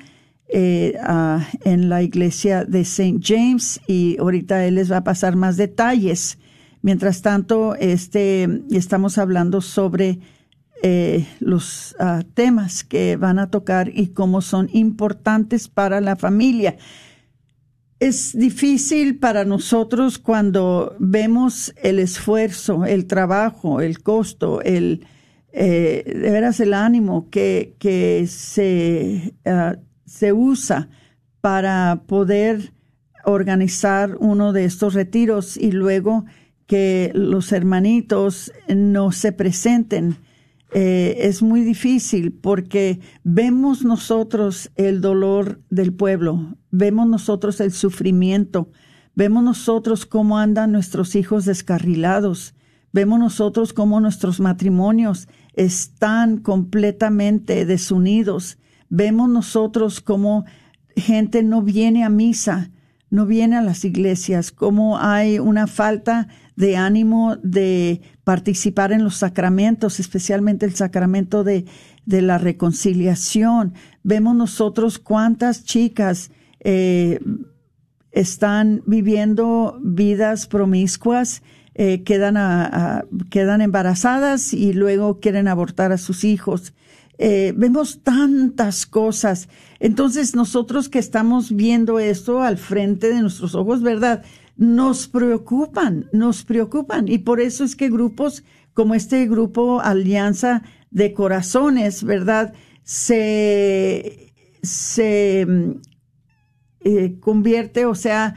[0.47, 0.93] eh,
[1.63, 3.19] en la iglesia de St.
[3.21, 6.38] James y ahorita él les va a pasar más detalles.
[6.82, 10.19] Mientras tanto, este, estamos hablando sobre
[10.84, 16.78] eh, los ah, temas que van a tocar y cómo son importantes para la familia.
[17.99, 25.07] Es difícil para nosotros cuando vemos el esfuerzo, el trabajo, el costo, el,
[25.53, 30.89] eh, de veras el ánimo que, que se, ah, se usa
[31.39, 32.73] para poder
[33.23, 36.25] organizar uno de estos retiros y luego
[36.67, 40.17] que los hermanitos no se presenten
[40.78, 48.69] eh, es muy difícil porque vemos nosotros el dolor del pueblo, vemos nosotros el sufrimiento,
[49.15, 52.55] vemos nosotros cómo andan nuestros hijos descarrilados,
[52.91, 58.57] vemos nosotros cómo nuestros matrimonios están completamente desunidos,
[58.89, 60.43] vemos nosotros cómo
[60.97, 62.69] gente no viene a misa,
[63.09, 69.17] no viene a las iglesias, cómo hay una falta de ánimo de participar en los
[69.17, 71.65] sacramentos, especialmente el sacramento de,
[72.05, 73.73] de la reconciliación.
[74.03, 77.19] Vemos nosotros cuántas chicas eh,
[78.11, 81.43] están viviendo vidas promiscuas,
[81.76, 82.36] eh, quedan,
[83.30, 86.73] quedan embarazadas y luego quieren abortar a sus hijos.
[87.17, 89.49] Eh, vemos tantas cosas.
[89.80, 94.23] Entonces nosotros que estamos viendo esto al frente de nuestros ojos, ¿verdad?
[94.57, 97.07] Nos preocupan, nos preocupan.
[97.07, 98.43] Y por eso es que grupos
[98.73, 102.53] como este grupo Alianza de Corazones, ¿verdad?
[102.83, 105.71] Se, se mm,
[106.81, 108.35] eh, convierte, o sea,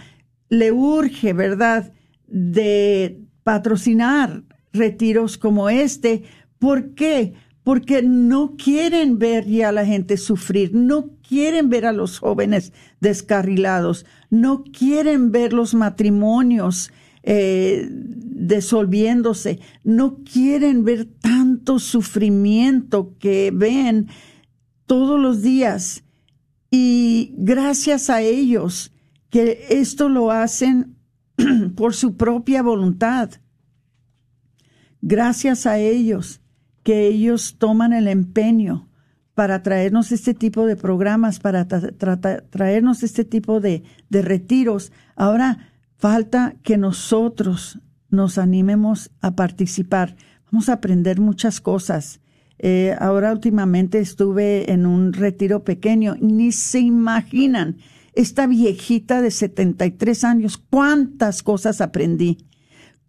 [0.49, 1.93] le urge, ¿verdad?
[2.27, 6.25] De patrocinar retiros como este.
[6.59, 7.35] ¿Por qué?
[7.69, 12.73] Porque no quieren ver ya a la gente sufrir, no quieren ver a los jóvenes
[12.99, 16.91] descarrilados, no quieren ver los matrimonios
[17.25, 24.09] eh, disolviéndose, no quieren ver tanto sufrimiento que ven
[24.87, 26.05] todos los días.
[26.71, 28.95] Y gracias a ellos
[29.29, 30.97] que esto lo hacen
[31.77, 33.33] por su propia voluntad.
[35.03, 36.41] Gracias a ellos
[36.89, 38.89] que ellos toman el empeño
[39.35, 44.91] para traernos este tipo de programas, para traernos este tipo de, retiros.
[45.15, 45.69] Ahora
[45.99, 47.79] falta que nosotros
[48.09, 50.17] nos animemos a participar.
[50.51, 52.23] Vamos a aprender muchas cosas.
[52.59, 57.77] Eh, ahora últimamente estuve en un retiro pequeño, ni se imaginan,
[58.15, 62.39] esta viejita de 73 años, cuántas cosas aprendí,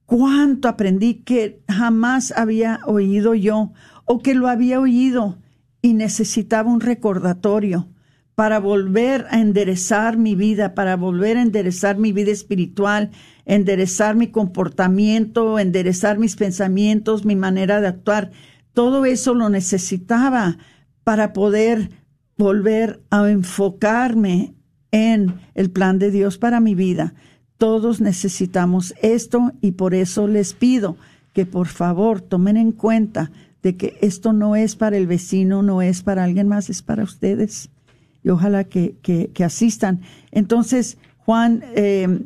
[0.09, 3.73] cuánto aprendí que jamás había oído yo
[4.05, 5.37] o que lo había oído
[5.83, 7.87] y necesitaba un recordatorio
[8.33, 13.11] para volver a enderezar mi vida, para volver a enderezar mi vida espiritual,
[13.45, 18.31] enderezar mi comportamiento, enderezar mis pensamientos, mi manera de actuar.
[18.73, 20.57] Todo eso lo necesitaba
[21.03, 21.91] para poder
[22.35, 24.55] volver a enfocarme
[24.89, 27.13] en el plan de Dios para mi vida.
[27.59, 30.95] Todos necesitamos esto y por eso les pido
[31.33, 33.31] que por favor tomen en cuenta
[33.61, 37.03] de que esto no es para el vecino, no es para alguien más, es para
[37.03, 37.69] ustedes.
[38.23, 39.99] Y ojalá que, que, asistan.
[40.31, 42.21] Entonces, Juan, eh,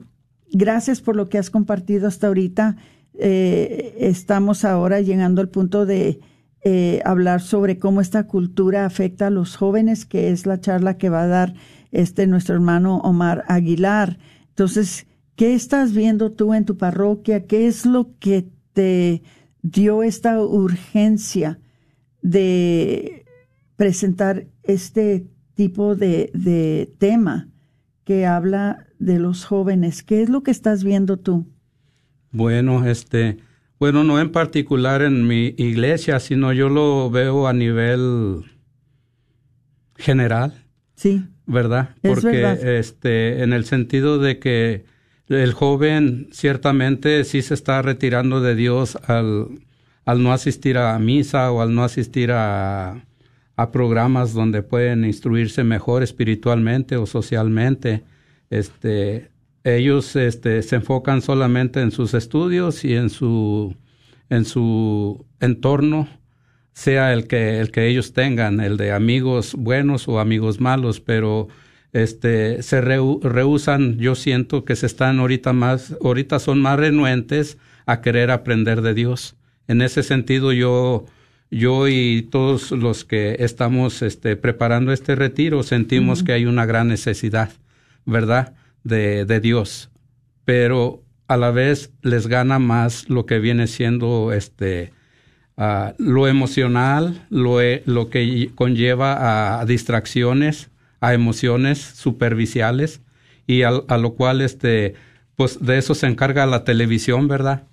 [0.52, 2.78] gracias por lo que has compartido hasta ahorita.
[3.16, 6.20] Eh, estamos ahora llegando al punto de
[6.64, 11.10] eh, hablar sobre cómo esta cultura afecta a los jóvenes, que es la charla que
[11.10, 11.56] va a dar
[11.92, 14.20] este nuestro hermano Omar Aguilar.
[14.50, 17.46] Entonces, ¿qué estás viendo tú en tu parroquia?
[17.46, 19.22] ¿Qué es lo que te
[19.62, 21.60] dio esta urgencia
[22.22, 23.26] de
[23.76, 27.50] presentar este tipo de, tema
[28.04, 30.04] que habla de los jóvenes.
[30.04, 31.46] ¿Qué es lo que estás viendo tú?
[32.32, 33.38] Bueno, este,
[33.80, 38.44] bueno, no en particular en mi iglesia, sino yo lo veo a nivel
[39.96, 40.66] general.
[40.96, 41.26] Sí.
[41.46, 41.96] ¿Verdad?
[42.02, 44.86] Porque este en el sentido de que
[45.36, 49.48] el joven ciertamente sí se está retirando de Dios al,
[50.06, 53.06] al no asistir a misa o al no asistir a,
[53.56, 58.04] a programas donde pueden instruirse mejor espiritualmente o socialmente.
[58.50, 59.30] Este,
[59.64, 63.76] ellos este, se enfocan solamente en sus estudios y en su,
[64.30, 66.08] en su entorno,
[66.74, 71.48] sea el que, el que ellos tengan, el de amigos buenos o amigos malos, pero
[71.94, 78.02] este, se rehusan, yo siento que se están ahorita más, ahorita son más renuentes a
[78.02, 79.36] querer aprender de Dios.
[79.68, 81.06] En ese sentido, yo,
[81.50, 86.88] yo y todos los que estamos este, preparando este retiro sentimos que hay una gran
[86.88, 87.52] necesidad,
[88.06, 88.54] ¿verdad?
[88.84, 89.90] de, de Dios,
[90.46, 94.94] pero a la vez les gana más lo que viene siendo este
[95.58, 100.70] ah, lo emocional, lo, lo que conlleva a distracciones,
[101.04, 103.02] a emociones superficiales
[103.46, 104.96] y a, lo cual este
[105.36, 107.68] pues de eso se encarga la televisión, ¿verdad?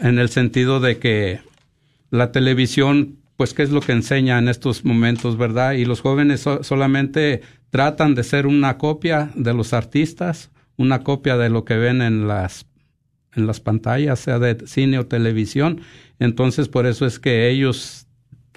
[0.00, 1.38] En el sentido de que
[2.10, 5.74] la televisión pues qué es lo que enseña en estos momentos, ¿verdad?
[5.74, 11.50] Y los jóvenes solamente tratan de ser una copia de los artistas, una copia de
[11.50, 12.66] lo que ven en las
[13.36, 15.82] en las pantallas, sea de cine o televisión.
[16.18, 18.08] Entonces, por eso es que ellos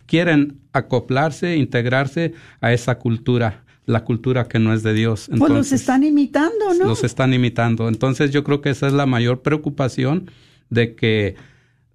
[0.07, 5.29] quieren acoplarse, integrarse a esa cultura, la cultura que no es de Dios.
[5.29, 6.85] Entonces, pues los están imitando, ¿no?
[6.85, 7.89] Los están imitando.
[7.89, 10.29] Entonces, yo creo que esa es la mayor preocupación
[10.69, 11.35] de que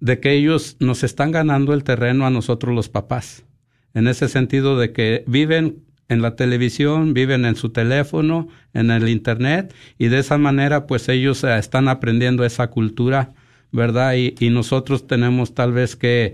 [0.01, 3.45] de que ellos nos están ganando el terreno a nosotros los papás.
[3.93, 9.07] En ese sentido de que viven en la televisión, viven en su teléfono, en el
[9.07, 13.31] internet y de esa manera pues ellos eh, están aprendiendo esa cultura,
[13.71, 14.15] ¿verdad?
[14.15, 16.33] Y, y nosotros tenemos tal vez que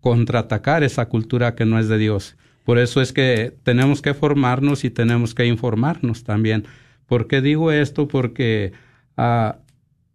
[0.00, 2.36] contraatacar esa cultura que no es de Dios.
[2.68, 6.66] Por eso es que tenemos que formarnos y tenemos que informarnos también.
[7.06, 8.08] ¿Por qué digo esto?
[8.08, 8.72] Porque
[9.16, 9.56] uh,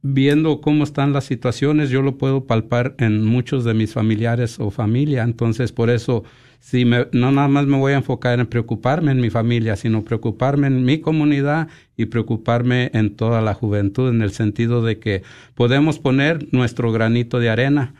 [0.03, 4.69] viendo cómo están las situaciones, yo lo puedo palpar en muchos de mis familiares o
[4.69, 5.23] familia.
[5.23, 6.25] Entonces, por eso,
[6.59, 10.03] si me, no nada más me voy a enfocar en preocuparme en mi familia, sino
[10.03, 15.23] preocuparme en mi comunidad y preocuparme en toda la juventud, en el sentido de que
[15.55, 17.95] podemos poner nuestro granito de arena.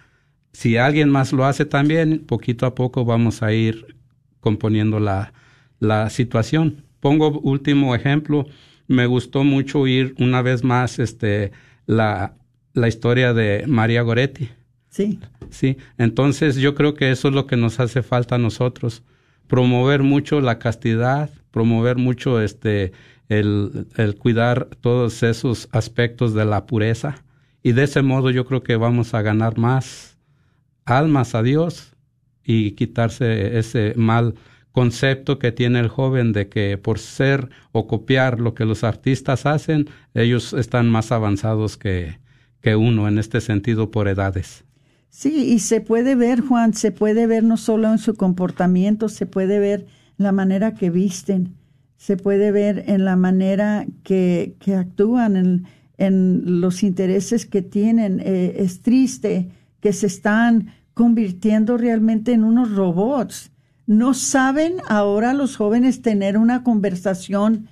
[0.52, 4.03] Si alguien más lo hace también, poquito a poco vamos a ir
[4.44, 5.34] componiendo la,
[5.80, 6.84] la situación.
[7.00, 8.46] Pongo último ejemplo.
[8.88, 11.54] Me gustó mucho ir una vez más, este,
[11.86, 12.34] la,
[12.74, 14.50] la historia de María Goretti.
[14.90, 15.20] Sí.
[15.50, 19.04] Sí, entonces yo creo que eso es lo que nos hace falta a nosotros,
[19.48, 22.92] promover mucho la castidad, promover mucho este
[23.30, 27.24] el, el cuidar todos esos aspectos de la pureza
[27.64, 30.18] y de ese modo yo creo que vamos a ganar más
[30.86, 31.93] almas a Dios
[32.44, 34.36] y quitarse ese mal
[34.72, 39.46] concepto que tiene el joven de que por ser o copiar lo que los artistas
[39.46, 42.18] hacen, ellos están más avanzados que,
[42.60, 44.66] que uno en este sentido por edades.
[45.10, 49.28] Sí, y se puede ver, Juan, se puede ver no solo en su comportamiento, se
[49.28, 49.86] puede ver
[50.18, 51.54] la manera que visten,
[51.98, 55.66] se puede ver en la manera que, que actúan, en,
[55.98, 58.22] en, los intereses que tienen.
[58.22, 59.50] Eh, es triste
[59.82, 63.52] que se están convirtiendo realmente en unos robots.
[63.86, 67.68] No saben ahora los jóvenes tener una conversación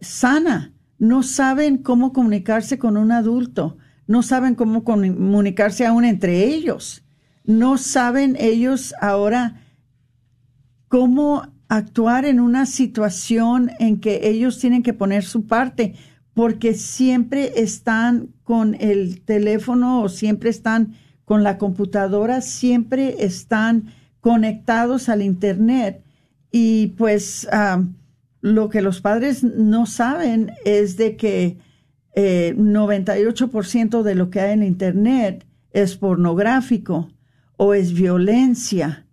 [0.00, 3.76] sana, no saben cómo comunicarse con un adulto,
[4.06, 7.04] no saben cómo comunicarse aún entre ellos,
[7.44, 9.62] no saben ellos ahora
[10.88, 15.94] cómo actuar en una situación en que ellos tienen que poner su parte,
[16.34, 20.94] porque siempre están con el teléfono o siempre están
[21.26, 26.02] con la computadora, siempre están conectados al Internet
[26.50, 27.46] y pues
[28.40, 31.58] lo que los padres no saben es de que
[32.14, 37.10] eh, 98% de lo que hay en Internet es pornográfico
[37.58, 39.04] o es violencia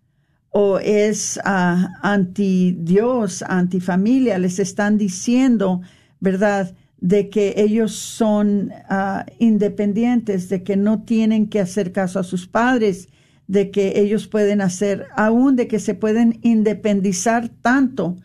[0.50, 4.38] o es uh, anti Dios, anti familia.
[4.38, 5.82] Les están diciendo,
[6.20, 6.76] ¿verdad?
[7.04, 12.48] De que ellos son ah, independientes, de que no tienen que hacer caso a sus
[12.48, 13.10] padres,
[13.46, 18.16] de que ellos pueden hacer, aún de que se pueden independizar tanto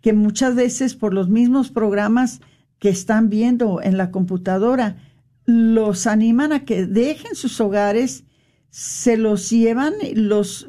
[0.00, 2.40] que muchas veces por los mismos programas
[2.78, 4.98] que están viendo en la computadora,
[5.44, 8.22] los animan a que dejen sus hogares,
[8.70, 10.64] se los llevan, los,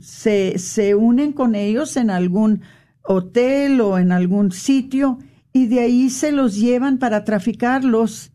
[0.00, 2.60] se, se unen con ellos en algún
[3.02, 5.18] hotel o en algún sitio
[5.56, 8.32] y de ahí se los llevan para traficarlos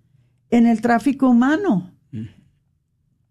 [0.50, 1.92] en el tráfico humano.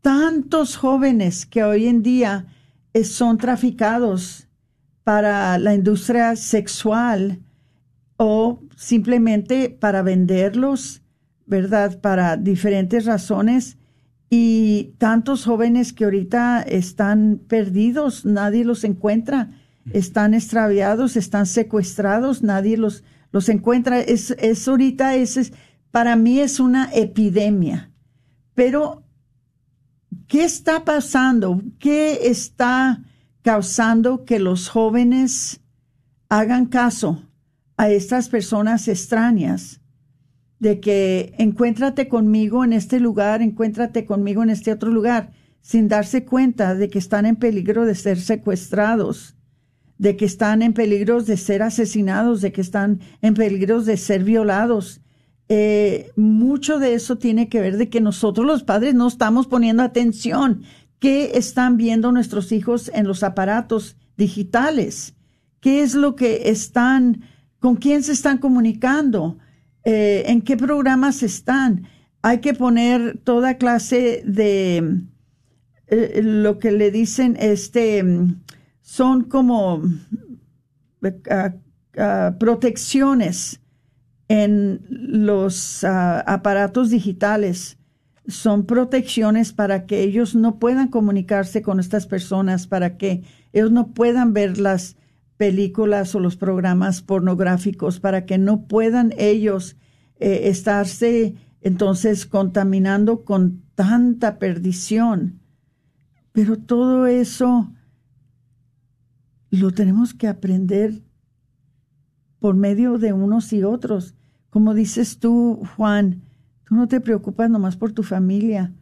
[0.02, 2.46] Tantos jóvenes que hoy en día
[2.92, 4.46] eh, son traficados
[5.04, 7.40] para la industria sexual
[8.18, 11.00] o simplemente para venderlos,
[11.46, 11.98] ¿verdad?
[12.00, 13.78] Para diferentes razones.
[14.28, 19.50] Y tantos jóvenes que ahorita están perdidos, nadie los encuentra,
[19.94, 24.00] están extraviados, están secuestrados, nadie los, los encuentra.
[24.00, 25.52] Es, es ahorita, es,
[25.90, 27.92] para mí es una epidemia.
[28.54, 29.04] Pero,
[30.26, 31.62] ¿qué está pasando?
[31.78, 33.02] ¿Qué está
[33.42, 35.60] causando que los jóvenes
[36.28, 37.22] hagan caso
[37.76, 39.80] a estas personas extrañas?
[40.58, 46.24] De que encuéntrate conmigo en este lugar, encuéntrate conmigo en este otro lugar, sin darse
[46.24, 49.37] cuenta de que están en peligro de ser secuestrados,
[49.98, 54.24] de que están en peligro de ser asesinados, de que están en peligro de ser
[54.24, 55.00] violados.
[55.48, 59.82] Eh, mucho de eso tiene que ver de que nosotros los padres no estamos poniendo
[59.82, 60.62] atención.
[61.00, 65.14] ¿Qué están viendo nuestros hijos en los aparatos digitales?
[65.60, 67.22] ¿Qué es lo que están,
[67.58, 69.38] con quién se están comunicando?
[69.84, 71.88] Eh, ¿En qué programas están?
[72.22, 75.02] Hay que poner toda clase de
[75.86, 78.04] eh, lo que le dicen, este,
[78.88, 79.82] son como
[81.02, 81.20] uh,
[82.38, 83.60] protecciones
[84.28, 87.76] en los uh, aparatos digitales.
[88.28, 93.88] Son protecciones para que ellos no puedan comunicarse con estas personas, para que ellos no
[93.88, 94.96] puedan ver las
[95.36, 99.76] películas o los programas pornográficos, para que no puedan ellos
[100.18, 105.40] eh, estarse entonces contaminando con tanta perdición.
[106.32, 107.70] Pero todo eso
[109.50, 111.02] lo tenemos que aprender
[112.38, 114.14] por medio de unos y otros.
[114.50, 116.22] Como dices tú, Juan,
[116.64, 118.74] tú no te preocupas nomás por tu familia,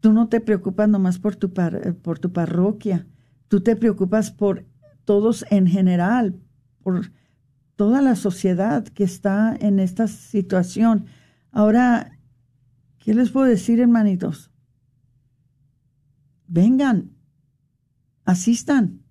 [0.00, 1.52] tú no te preocupas nomás por tu,
[2.02, 3.06] por tu parroquia,
[3.48, 4.64] tú te preocupas por
[5.04, 6.38] todos en general,
[6.82, 7.10] por
[7.76, 11.06] toda la sociedad que está en esta situación.
[11.50, 12.18] Ahora,
[12.98, 14.50] ¿qué les puedo decir, hermanitos?
[16.46, 17.10] Vengan,
[18.24, 19.03] asistan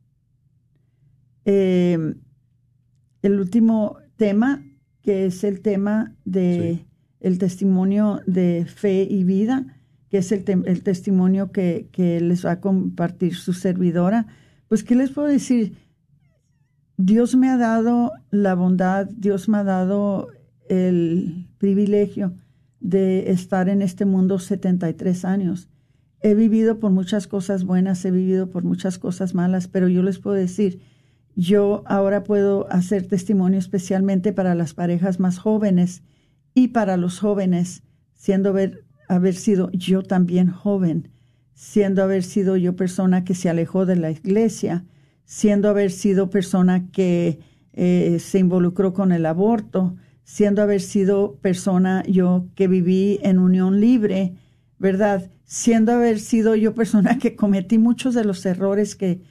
[1.46, 1.98] eh,
[3.22, 4.64] el último tema,
[5.02, 6.86] que es el tema de
[7.20, 9.80] el testimonio de fe y vida,
[10.10, 14.28] que es el, el testimonio que, que, les va a compartir su servidora.
[14.68, 15.78] Pues, ¿qué les puedo decir?
[16.98, 20.28] Dios me ha dado la bondad, Dios me ha dado
[20.70, 22.34] el privilegio
[22.80, 25.70] de estar en este mundo 73 años.
[26.22, 30.20] He vivido por muchas cosas buenas, he vivido por muchas cosas malas, pero yo les
[30.20, 30.82] puedo decir,
[31.36, 36.04] yo ahora puedo hacer testimonio especialmente para las parejas más jóvenes
[36.54, 38.50] y para los jóvenes, siendo
[39.08, 41.10] haber, sido yo también joven,
[41.56, 44.86] siendo haber sido yo persona que se alejó de la iglesia,
[45.26, 47.40] siendo haber sido persona que
[47.74, 53.80] eh, se involucró con el aborto, siendo haber sido persona yo que viví en unión
[53.80, 54.36] libre,
[54.78, 55.32] ¿verdad?
[55.44, 59.22] Siendo haber sido yo persona que cometí muchos de los errores que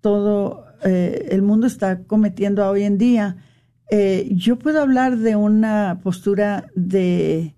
[0.00, 3.36] todo eh, el mundo está cometiendo hoy en día,
[3.90, 7.54] eh, yo puedo hablar de una postura de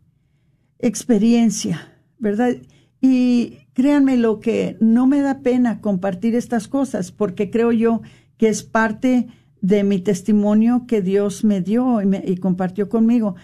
[0.80, 2.56] experiencia, ¿verdad?
[3.00, 8.02] Y créanme lo que no me da pena compartir estas cosas porque creo yo
[8.36, 9.28] que es parte
[9.60, 13.36] de mi testimonio que Dios me dio y, compartió conmigo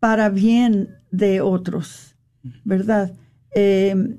[0.00, 2.16] para bien de otros,
[2.64, 3.12] ¿verdad?
[3.54, 4.16] Eh,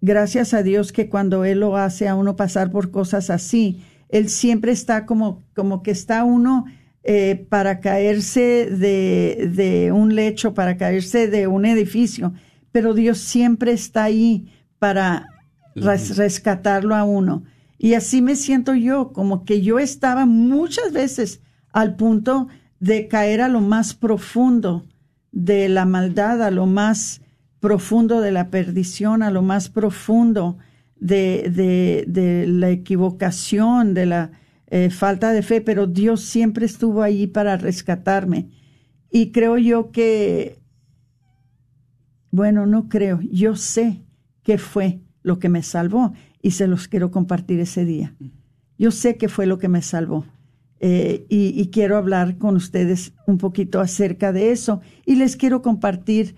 [0.00, 4.28] gracias a Dios que cuando Él lo hace a uno pasar por cosas así, él
[4.28, 6.64] siempre está como, como que está uno
[7.04, 12.32] eh, para caerse de, de, un lecho, para caerse de un edificio,
[12.72, 15.26] pero Dios siempre está ahí para
[15.74, 17.44] rescatarlo a uno.
[17.78, 21.40] Y así me siento yo, como que yo estaba muchas veces
[21.72, 22.48] al punto
[22.80, 24.84] de caer a lo más profundo
[25.32, 27.20] de la maldad, a lo más
[27.60, 30.58] profundo de la perdición, a lo más profundo
[31.00, 34.32] de, de, la equivocación, de la
[34.66, 38.50] eh, falta de fe, pero Dios siempre estuvo ahí para rescatarme.
[39.10, 40.58] Y creo yo que,
[42.30, 44.02] bueno, no creo, yo sé
[44.42, 48.14] qué fue lo que me salvó y se los quiero compartir ese día.
[48.78, 50.24] Yo sé que fue lo que me salvó.
[50.80, 56.36] Eh, y, quiero hablar con ustedes un poquito acerca de eso y les quiero compartir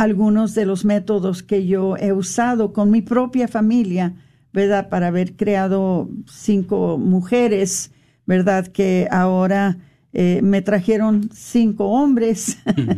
[0.00, 4.14] algunos de los métodos que yo he usado con mi propia familia,
[4.50, 4.88] ¿verdad?
[4.88, 7.92] Para haber creado cinco mujeres,
[8.24, 8.66] ¿verdad?
[8.68, 9.76] Que ahora
[10.14, 12.56] eh, me trajeron cinco hombres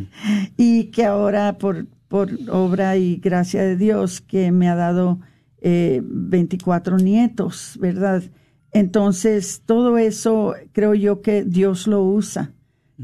[0.57, 5.19] y que ahora por, por obra y gracia de Dios que me ha dado
[5.61, 8.23] eh, 24 nietos, ¿verdad?
[8.71, 12.53] Entonces, todo eso creo yo que Dios lo usa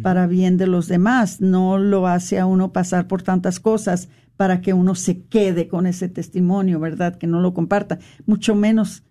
[0.03, 4.61] para bien de los demás, no lo hace a uno pasar por tantas cosas para
[4.61, 7.17] que uno se quede con ese testimonio, ¿verdad?
[7.17, 9.03] Que no lo comparta, mucho menos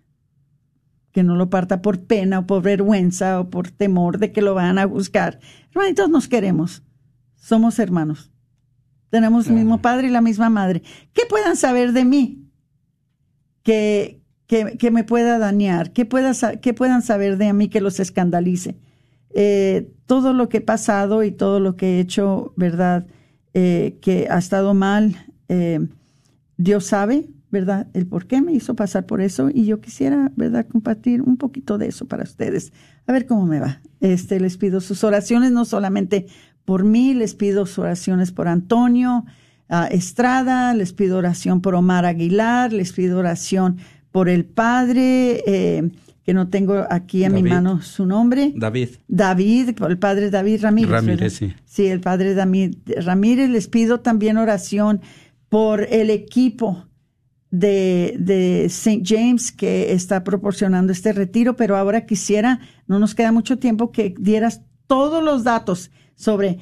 [1.12, 4.54] que no lo parta por pena o por vergüenza o por temor de que lo
[4.54, 5.40] van a buscar.
[5.70, 6.82] Hermanitos, nos queremos,
[7.36, 8.30] somos hermanos,
[9.10, 10.82] tenemos el mismo padre y la misma madre.
[11.12, 12.44] ¿Qué puedan saber de mí?
[13.62, 18.78] Que, que, me pueda dañar, que, pueda, que puedan saber de mí que los escandalice.
[19.40, 23.06] Eh, todo lo que he pasado y todo lo que he hecho, ¿verdad?
[23.54, 25.14] Eh, que ha estado mal,
[25.48, 25.78] eh,
[26.56, 27.86] Dios sabe, ¿verdad?
[27.94, 30.66] El por qué me hizo pasar por eso y yo quisiera, ¿verdad?
[30.66, 32.72] Compartir un poquito de eso para ustedes.
[33.06, 33.80] A ver cómo me va.
[34.00, 36.26] Este, les pido sus oraciones, no solamente
[36.64, 39.24] por mí, les pido sus oraciones por Antonio
[39.92, 43.76] Estrada, les pido oración por Omar Aguilar, les pido oración
[44.10, 45.92] por el padre,
[46.28, 48.52] que no tengo aquí a mi mano su nombre.
[48.54, 48.90] David.
[49.08, 50.90] David, el padre David Ramírez.
[50.90, 51.54] Ramírez, sí.
[51.64, 53.48] Sí, el padre David Ramírez.
[53.48, 55.00] Les pido también oración
[55.48, 56.84] por el equipo
[57.50, 59.00] de, de St.
[59.06, 64.14] James que está proporcionando este retiro, pero ahora quisiera, no nos queda mucho tiempo, que
[64.18, 66.58] dieras todos los datos sobre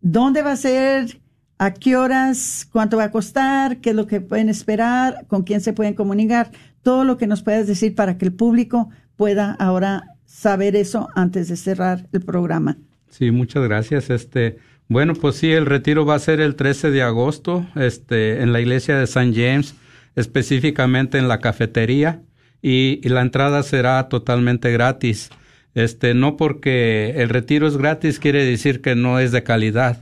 [0.00, 1.20] dónde va a ser,
[1.58, 5.60] a qué horas, cuánto va a costar, qué es lo que pueden esperar, con quién
[5.60, 6.52] se pueden comunicar,
[6.82, 8.88] todo lo que nos puedas decir para que el público
[9.20, 12.78] pueda ahora saber eso antes de cerrar el programa.
[13.10, 14.08] Sí, muchas gracias.
[14.08, 14.56] Este,
[14.88, 18.62] bueno, pues sí, el retiro va a ser el 13 de agosto, este, en la
[18.62, 19.34] iglesia de St.
[19.34, 19.74] James,
[20.16, 22.22] específicamente en la cafetería,
[22.62, 25.28] y, y, la entrada será totalmente gratis.
[25.74, 29.98] Este, no porque el retiro es gratis quiere decir que no es de calidad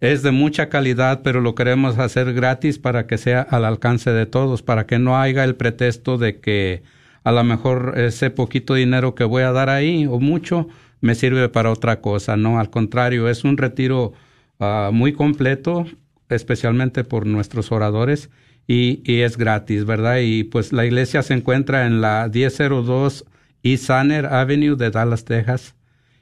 [0.00, 4.26] es de mucha calidad, pero lo queremos hacer gratis para que sea al alcance de
[4.26, 6.82] todos, para que no haya el pretexto de que
[7.28, 10.66] a lo mejor ese poquito dinero que voy a dar ahí o mucho
[11.02, 12.38] me sirve para otra cosa.
[12.38, 14.14] No, al contrario, es un retiro
[14.60, 15.84] ah, muy completo,
[16.30, 18.30] especialmente por nuestros oradores,
[18.66, 20.20] y, y, es gratis, ¿verdad?
[20.22, 23.26] Y pues la iglesia se encuentra en la 1002
[23.62, 25.74] East Sanner Avenue de Dallas, Texas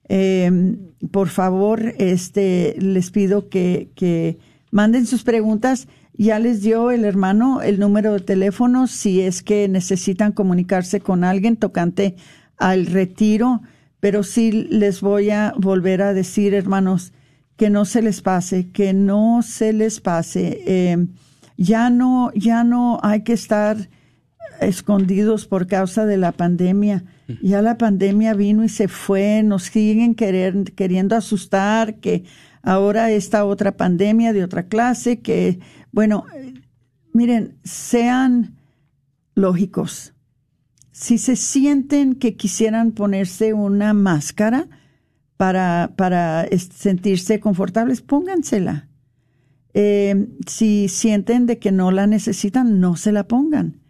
[0.07, 0.77] Eh,
[1.11, 4.37] por favor, este, les pido que, que
[4.71, 5.87] manden sus preguntas.
[6.15, 11.23] Ya les dio el hermano el número de teléfono si es que necesitan comunicarse con
[11.23, 12.15] alguien tocante
[12.63, 13.61] al retiro,
[13.99, 17.11] pero sí les voy a volver a decir, hermanos,
[17.57, 20.63] que no se les pase, que no se les pase.
[20.65, 21.07] Eh,
[21.57, 23.89] ya no, ya no hay que estar
[24.61, 27.03] escondidos por causa de la pandemia.
[27.41, 32.23] Ya la pandemia vino y se fue, nos siguen querer, queriendo asustar, que
[32.61, 35.59] ahora esta otra pandemia de otra clase, que,
[35.91, 36.23] bueno,
[37.11, 38.55] miren, sean
[39.35, 40.12] lógicos
[40.93, 44.69] si se sienten que quisieran ponerse una máscara
[45.37, 48.87] para, para sentirse confortables, póngansela.
[49.73, 53.81] Eh, si sienten de que no la necesitan, no se la pongan.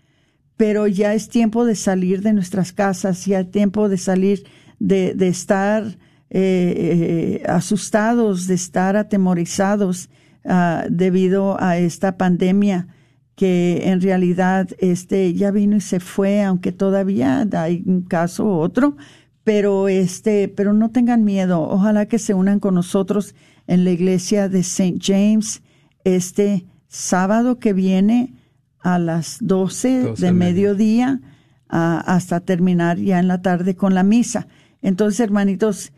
[0.56, 4.44] pero ya es tiempo de salir de nuestras casas, ya es tiempo de salir
[4.80, 5.84] de, de estar
[6.30, 10.10] eh, eh, asustados, de estar atemorizados
[10.46, 12.88] ah, debido a esta pandemia
[13.36, 18.52] que en realidad este ya vino y se fue, aunque todavía hay un caso u
[18.52, 18.96] otro,
[19.44, 21.62] pero este, pero no tengan miedo.
[21.62, 23.36] Ojalá que se unan con nosotros
[23.68, 24.98] en la iglesia de St.
[25.02, 25.62] James
[26.04, 28.34] este sábado que viene
[28.80, 31.22] a las 12, de mediodía
[31.70, 34.48] hasta terminar ya en la tarde con la misa.
[34.82, 35.92] Entonces, hermanitos,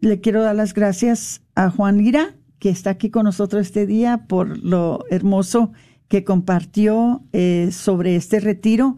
[0.00, 4.26] le quiero dar las gracias a Juan Lira, que está aquí con nosotros este día,
[4.28, 5.72] por lo hermoso
[6.10, 8.96] que compartió eh, sobre este retiro.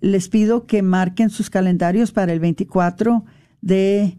[0.00, 3.22] Les pido que marquen sus calendarios para el 24
[3.60, 4.16] de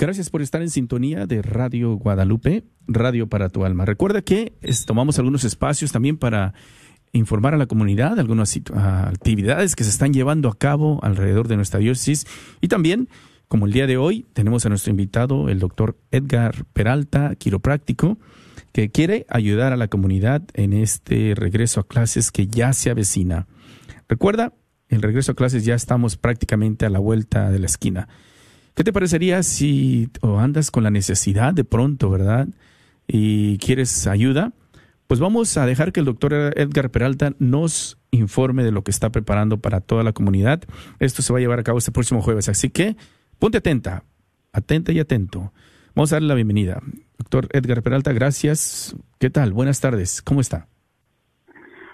[0.00, 3.84] Gracias por estar en sintonía de Radio Guadalupe, Radio para tu alma.
[3.84, 4.54] Recuerda que
[4.86, 6.54] tomamos algunos espacios también para
[7.12, 11.56] informar a la comunidad de algunas actividades que se están llevando a cabo alrededor de
[11.56, 12.26] nuestra diócesis
[12.62, 13.10] y también,
[13.46, 18.16] como el día de hoy, tenemos a nuestro invitado, el doctor Edgar Peralta, quiropráctico,
[18.72, 23.48] que quiere ayudar a la comunidad en este regreso a clases que ya se avecina.
[24.08, 24.54] Recuerda,
[24.88, 28.08] el regreso a clases ya estamos prácticamente a la vuelta de la esquina.
[28.80, 32.48] ¿Qué te parecería si andas con la necesidad de pronto, verdad?
[33.06, 34.52] Y quieres ayuda,
[35.06, 39.10] Pues vamos a dejar que el doctor Edgar Peralta nos informe de lo que está
[39.10, 40.62] preparando para toda la comunidad.
[40.98, 42.96] Esto se va a llevar a cabo este próximo jueves, así que
[43.38, 44.04] ponte atenta,
[44.50, 45.52] atenta y atento.
[45.94, 46.80] Vamos a darle la bienvenida.
[47.18, 48.96] Doctor Edgar Peralta, gracias.
[49.18, 49.52] ¿Qué tal?
[49.52, 50.22] Buenas tardes.
[50.22, 50.68] ¿Cómo está?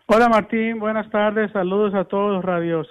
[0.09, 1.51] Hola Martín, buenas tardes.
[1.51, 2.85] Saludos a todos los radios